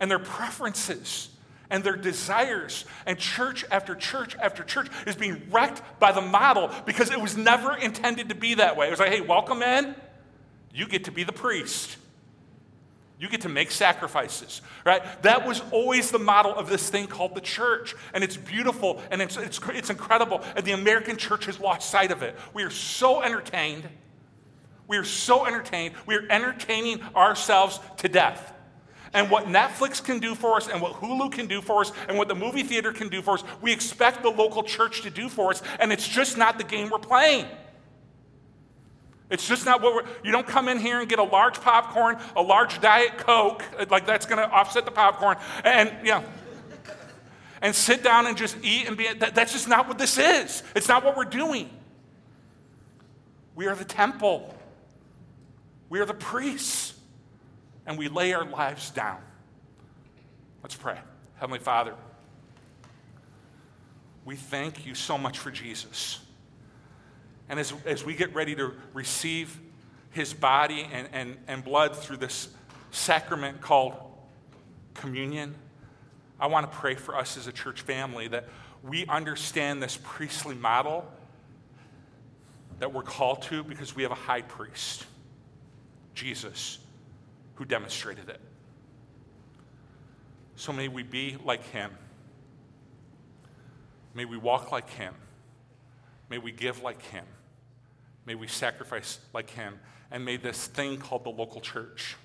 and 0.00 0.10
their 0.10 0.18
preferences 0.18 1.28
and 1.70 1.82
their 1.84 1.96
desires. 1.96 2.84
And 3.06 3.18
church 3.18 3.64
after 3.70 3.94
church 3.94 4.36
after 4.36 4.62
church 4.64 4.88
is 5.06 5.16
being 5.16 5.42
wrecked 5.50 5.82
by 5.98 6.12
the 6.12 6.20
model 6.20 6.70
because 6.84 7.10
it 7.10 7.20
was 7.20 7.36
never 7.36 7.76
intended 7.76 8.28
to 8.28 8.34
be 8.34 8.54
that 8.54 8.76
way. 8.76 8.88
It 8.88 8.90
was 8.90 9.00
like, 9.00 9.12
hey, 9.12 9.20
welcome 9.20 9.62
in. 9.62 9.94
You 10.72 10.86
get 10.86 11.04
to 11.04 11.12
be 11.12 11.24
the 11.24 11.32
priest. 11.32 11.96
You 13.18 13.28
get 13.28 13.42
to 13.42 13.48
make 13.48 13.70
sacrifices, 13.70 14.60
right? 14.84 15.02
That 15.22 15.46
was 15.46 15.62
always 15.70 16.10
the 16.10 16.18
model 16.18 16.54
of 16.54 16.68
this 16.68 16.90
thing 16.90 17.06
called 17.06 17.34
the 17.34 17.40
church. 17.40 17.94
And 18.12 18.22
it's 18.22 18.36
beautiful 18.36 19.00
and 19.10 19.22
it's, 19.22 19.38
it's, 19.38 19.58
it's 19.68 19.88
incredible. 19.88 20.42
And 20.54 20.66
the 20.66 20.72
American 20.72 21.16
church 21.16 21.46
has 21.46 21.58
lost 21.58 21.88
sight 21.88 22.12
of 22.12 22.22
it. 22.22 22.36
We 22.52 22.62
are 22.62 22.70
so 22.70 23.22
entertained. 23.22 23.88
We 24.86 24.98
are 24.98 25.04
so 25.04 25.46
entertained. 25.46 25.94
We 26.04 26.16
are 26.16 26.26
entertaining 26.28 27.00
ourselves 27.14 27.80
to 27.98 28.08
death 28.08 28.52
and 29.16 29.30
what 29.30 29.46
Netflix 29.46 30.04
can 30.04 30.18
do 30.18 30.34
for 30.34 30.56
us, 30.56 30.68
and 30.68 30.82
what 30.82 30.92
Hulu 30.92 31.32
can 31.32 31.46
do 31.46 31.62
for 31.62 31.80
us, 31.80 31.90
and 32.06 32.18
what 32.18 32.28
the 32.28 32.34
movie 32.34 32.62
theater 32.62 32.92
can 32.92 33.08
do 33.08 33.22
for 33.22 33.32
us, 33.32 33.44
we 33.62 33.72
expect 33.72 34.22
the 34.22 34.28
local 34.28 34.62
church 34.62 35.00
to 35.02 35.10
do 35.10 35.30
for 35.30 35.50
us, 35.50 35.62
and 35.80 35.90
it's 35.90 36.06
just 36.06 36.36
not 36.36 36.58
the 36.58 36.64
game 36.64 36.90
we're 36.90 36.98
playing. 36.98 37.46
It's 39.30 39.48
just 39.48 39.64
not 39.64 39.80
what 39.80 39.94
we're, 39.94 40.04
you 40.22 40.32
don't 40.32 40.46
come 40.46 40.68
in 40.68 40.78
here 40.78 41.00
and 41.00 41.08
get 41.08 41.18
a 41.18 41.24
large 41.24 41.62
popcorn, 41.62 42.18
a 42.36 42.42
large 42.42 42.78
Diet 42.82 43.16
Coke, 43.16 43.64
like 43.90 44.06
that's 44.06 44.26
going 44.26 44.36
to 44.36 44.54
offset 44.54 44.84
the 44.84 44.90
popcorn, 44.90 45.38
and, 45.64 45.90
you 46.02 46.10
know, 46.10 46.24
and 47.62 47.74
sit 47.74 48.04
down 48.04 48.26
and 48.26 48.36
just 48.36 48.58
eat 48.62 48.86
and 48.86 48.98
be, 48.98 49.10
that, 49.14 49.34
that's 49.34 49.54
just 49.54 49.66
not 49.66 49.88
what 49.88 49.96
this 49.96 50.18
is. 50.18 50.62
It's 50.74 50.88
not 50.88 51.02
what 51.02 51.16
we're 51.16 51.24
doing. 51.24 51.70
We 53.54 53.66
are 53.66 53.74
the 53.74 53.86
temple, 53.86 54.54
we 55.88 56.00
are 56.00 56.04
the 56.04 56.12
priests 56.12 56.92
and 57.86 57.96
we 57.96 58.08
lay 58.08 58.32
our 58.32 58.44
lives 58.44 58.90
down. 58.90 59.18
Let's 60.62 60.74
pray. 60.74 60.98
Heavenly 61.36 61.60
Father, 61.60 61.94
we 64.24 64.34
thank 64.34 64.84
you 64.84 64.94
so 64.94 65.16
much 65.16 65.38
for 65.38 65.50
Jesus. 65.50 66.18
And 67.48 67.60
as, 67.60 67.72
as 67.84 68.04
we 68.04 68.14
get 68.14 68.34
ready 68.34 68.56
to 68.56 68.72
receive 68.92 69.60
his 70.10 70.34
body 70.34 70.88
and, 70.92 71.08
and, 71.12 71.36
and 71.46 71.62
blood 71.62 71.94
through 71.94 72.16
this 72.16 72.48
sacrament 72.90 73.60
called 73.60 73.94
communion, 74.94 75.54
I 76.40 76.48
want 76.48 76.70
to 76.70 76.76
pray 76.76 76.96
for 76.96 77.16
us 77.16 77.36
as 77.36 77.46
a 77.46 77.52
church 77.52 77.82
family 77.82 78.26
that 78.28 78.48
we 78.82 79.06
understand 79.06 79.82
this 79.82 79.98
priestly 80.02 80.56
model 80.56 81.06
that 82.78 82.92
we're 82.92 83.02
called 83.02 83.42
to 83.42 83.62
because 83.62 83.94
we 83.94 84.02
have 84.02 84.12
a 84.12 84.16
high 84.16 84.42
priest, 84.42 85.06
Jesus 86.14 86.78
who 87.56 87.64
demonstrated 87.64 88.28
it. 88.28 88.40
So 90.54 90.72
may 90.72 90.88
we 90.88 91.02
be 91.02 91.36
like 91.44 91.64
him. 91.70 91.90
May 94.14 94.24
we 94.24 94.38
walk 94.38 94.72
like 94.72 94.88
him. 94.90 95.14
May 96.30 96.38
we 96.38 96.52
give 96.52 96.82
like 96.82 97.02
him. 97.02 97.24
May 98.24 98.34
we 98.34 98.46
sacrifice 98.46 99.18
like 99.34 99.50
him. 99.50 99.78
And 100.10 100.24
may 100.24 100.36
this 100.36 100.66
thing 100.66 100.98
called 100.98 101.24
the 101.24 101.30
local 101.30 101.60
church 101.60 102.16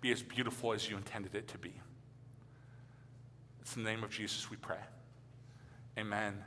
be 0.00 0.10
as 0.10 0.22
beautiful 0.22 0.72
as 0.72 0.90
you 0.90 0.96
intended 0.96 1.34
it 1.34 1.46
to 1.48 1.58
be. 1.58 1.72
It's 3.60 3.76
in 3.76 3.84
the 3.84 3.90
name 3.90 4.02
of 4.02 4.10
Jesus 4.10 4.50
we 4.50 4.56
pray. 4.56 4.80
Amen. 5.96 6.42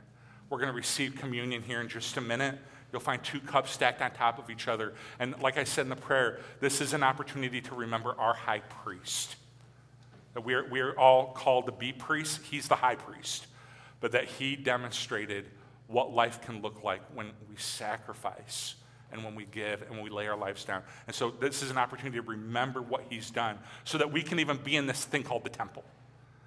We're 0.50 0.58
going 0.58 0.70
to 0.70 0.76
receive 0.76 1.16
communion 1.16 1.62
here 1.62 1.80
in 1.80 1.88
just 1.88 2.16
a 2.18 2.20
minute. 2.20 2.58
You'll 2.92 3.00
find 3.00 3.22
two 3.22 3.40
cups 3.40 3.72
stacked 3.72 4.00
on 4.00 4.12
top 4.12 4.38
of 4.38 4.50
each 4.50 4.68
other. 4.68 4.94
And 5.18 5.38
like 5.40 5.58
I 5.58 5.64
said 5.64 5.82
in 5.82 5.90
the 5.90 5.96
prayer, 5.96 6.40
this 6.60 6.80
is 6.80 6.92
an 6.92 7.02
opportunity 7.02 7.60
to 7.62 7.74
remember 7.74 8.14
our 8.18 8.34
high 8.34 8.60
priest. 8.60 9.36
That 10.34 10.44
we're, 10.44 10.68
we're 10.68 10.92
all 10.92 11.32
called 11.32 11.66
to 11.66 11.72
be 11.72 11.92
priests. 11.92 12.40
He's 12.50 12.68
the 12.68 12.76
high 12.76 12.94
priest. 12.94 13.46
But 14.00 14.12
that 14.12 14.26
he 14.26 14.56
demonstrated 14.56 15.46
what 15.86 16.12
life 16.12 16.40
can 16.42 16.62
look 16.62 16.82
like 16.82 17.00
when 17.14 17.30
we 17.48 17.56
sacrifice 17.56 18.74
and 19.12 19.24
when 19.24 19.34
we 19.34 19.46
give 19.46 19.82
and 19.82 19.92
when 19.92 20.02
we 20.02 20.10
lay 20.10 20.26
our 20.26 20.36
lives 20.36 20.64
down. 20.64 20.82
And 21.06 21.14
so 21.14 21.30
this 21.30 21.62
is 21.62 21.70
an 21.70 21.78
opportunity 21.78 22.18
to 22.18 22.22
remember 22.22 22.82
what 22.82 23.04
he's 23.08 23.30
done 23.30 23.58
so 23.84 23.98
that 23.98 24.12
we 24.12 24.22
can 24.22 24.38
even 24.38 24.58
be 24.58 24.76
in 24.76 24.86
this 24.86 25.04
thing 25.04 25.22
called 25.22 25.44
the 25.44 25.50
temple, 25.50 25.84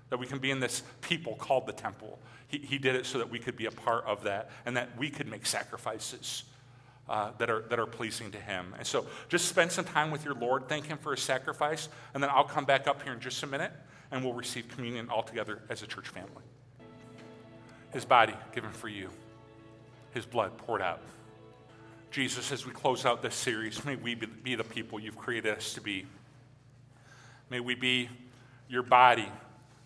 that 0.10 0.18
we 0.18 0.26
can 0.26 0.40
be 0.40 0.52
in 0.52 0.60
this 0.60 0.84
people 1.02 1.36
called 1.36 1.68
the 1.68 1.74
temple. 1.74 2.20
He, 2.48 2.58
he 2.60 2.78
did 2.78 2.96
it 2.96 3.06
so 3.06 3.18
that 3.20 3.30
we 3.30 3.40
could 3.40 3.56
be 3.56 3.66
a 3.66 3.72
part 3.72 4.06
of 4.06 4.24
that 4.24 4.50
and 4.66 4.76
that 4.78 4.98
we 4.98 5.10
could 5.10 5.28
make 5.28 5.46
sacrifices 5.46 6.44
uh, 7.08 7.32
that, 7.38 7.50
are, 7.50 7.62
that 7.70 7.80
are 7.80 7.86
pleasing 7.86 8.32
to 8.32 8.40
Him. 8.40 8.74
And 8.78 8.86
so 8.86 9.06
just 9.30 9.48
spend 9.48 9.72
some 9.72 9.86
time 9.86 10.12
with 10.12 10.24
your 10.24 10.36
Lord. 10.36 10.68
Thank 10.68 10.86
Him 10.86 10.98
for 10.98 11.12
His 11.12 11.24
sacrifice. 11.24 11.90
And 12.14 12.22
then 12.22 12.30
I'll 12.34 12.44
come 12.44 12.66
back 12.66 12.88
up 12.88 13.02
here 13.04 13.14
in 13.14 13.20
just 13.20 13.42
a 13.44 13.48
minute 13.48 13.72
and 14.12 14.24
we'll 14.24 14.34
receive 14.34 14.68
communion 14.70 15.10
all 15.10 15.24
together 15.24 15.62
as 15.70 15.84
a 15.84 15.88
church 15.88 16.08
family. 16.10 16.44
His 17.92 18.06
body 18.06 18.34
given 18.54 18.72
for 18.72 18.88
you, 18.88 19.10
His 20.14 20.26
blood 20.26 20.58
poured 20.58 20.82
out. 20.82 21.02
Jesus, 22.12 22.52
as 22.52 22.66
we 22.66 22.72
close 22.72 23.06
out 23.06 23.22
this 23.22 23.36
series, 23.36 23.86
may 23.86 23.96
we 23.96 24.16
be 24.16 24.56
the 24.56 24.64
people 24.64 25.00
you've 25.00 25.18
created 25.18 25.56
us 25.56 25.74
to 25.76 25.82
be. 25.82 26.08
May 27.52 27.60
we 27.60 27.76
be 27.76 28.10
your 28.68 28.84
body. 28.84 29.28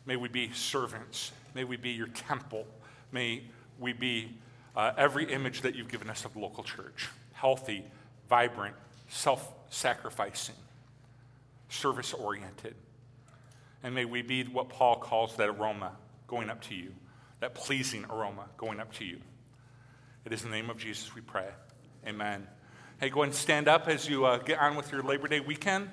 May 0.06 0.16
we 0.16 0.28
be 0.28 0.52
servants. 0.52 1.32
May 1.54 1.64
we 1.64 1.78
be 1.78 1.92
your 1.92 2.08
temple. 2.08 2.66
May 3.12 3.44
we 3.80 3.94
be 3.94 4.36
uh, 4.76 4.92
every 4.98 5.32
image 5.32 5.62
that 5.62 5.76
you've 5.76 5.90
given 5.90 6.10
us 6.10 6.26
of 6.26 6.34
the 6.34 6.40
local 6.40 6.64
church 6.64 7.10
healthy, 7.34 7.84
vibrant, 8.30 8.76
self 9.10 9.54
sacrificing, 9.70 10.56
service 11.70 12.14
oriented. 12.14 12.76
And 13.84 13.94
may 13.94 14.06
we 14.06 14.22
be 14.22 14.44
what 14.44 14.70
Paul 14.70 14.96
calls 14.96 15.36
that 15.36 15.50
aroma 15.50 15.92
going 16.28 16.50
up 16.50 16.62
to 16.64 16.76
you, 16.76 16.94
that 17.42 17.54
pleasing 17.54 18.06
aroma 18.10 18.46
going 18.56 18.80
up 18.80 18.94
to 18.94 19.06
you. 19.06 19.20
It 20.26 20.32
is 20.32 20.46
in 20.46 20.52
the 20.52 20.56
name 20.56 20.70
of 20.70 20.78
Jesus 20.78 21.14
we 21.14 21.22
pray. 21.22 21.50
Amen. 22.08 22.48
Hey, 23.00 23.10
go 23.10 23.24
and 23.24 23.36
stand 23.36 23.68
up 23.68 23.90
as 23.90 24.08
you 24.08 24.26
uh, 24.26 24.38
get 24.38 24.60
on 24.60 24.78
with 24.78 24.92
your 24.92 25.04
Labor 25.04 25.28
Day 25.28 25.42
weekend. 25.42 25.90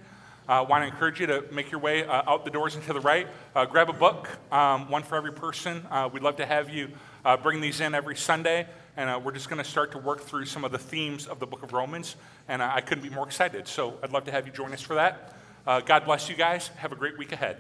I 0.51 0.59
uh, 0.59 0.65
want 0.65 0.83
to 0.83 0.89
encourage 0.89 1.21
you 1.21 1.29
to 1.29 1.45
make 1.53 1.71
your 1.71 1.79
way 1.79 2.03
uh, 2.03 2.29
out 2.29 2.45
the 2.45 2.51
doors 2.51 2.75
and 2.75 2.83
to 2.87 2.93
the 2.93 2.99
right. 2.99 3.29
Uh, 3.55 3.67
grab 3.67 3.89
a 3.89 3.93
book, 3.93 4.29
um, 4.51 4.91
one 4.91 5.05
for 5.05 5.15
every 5.15 5.33
person. 5.33 5.87
We'd 6.13 6.25
love 6.25 6.35
to 6.39 6.45
have 6.45 6.69
you 6.69 6.91
bring 7.45 7.61
these 7.61 7.81
in 7.81 7.95
every 7.95 8.17
Sunday. 8.17 8.67
And 8.97 9.25
we're 9.25 9.31
just 9.31 9.49
going 9.49 9.63
to 9.63 9.69
start 9.71 9.93
to 9.93 9.99
work 9.99 10.23
through 10.23 10.47
some 10.47 10.65
of 10.65 10.73
the 10.73 10.79
themes 10.79 11.29
of 11.29 11.39
the 11.39 11.47
book 11.47 11.63
of 11.63 11.73
Romans. 11.73 12.17
And 12.49 12.65
I 12.65 12.81
couldn't 12.81 13.05
be 13.05 13.11
more 13.11 13.29
excited. 13.29 13.69
So 13.69 13.97
I'd 14.03 14.11
love 14.11 14.25
to 14.25 14.33
have 14.33 14.45
you 14.45 14.53
join 14.53 14.73
us 14.73 14.81
for 14.81 14.95
that. 14.95 15.37
God 15.65 16.05
bless 16.05 16.29
you 16.29 16.35
guys. 16.35 16.67
Have 16.79 16.91
a 16.91 16.97
great 16.97 17.17
week 17.17 17.31
ahead. 17.31 17.59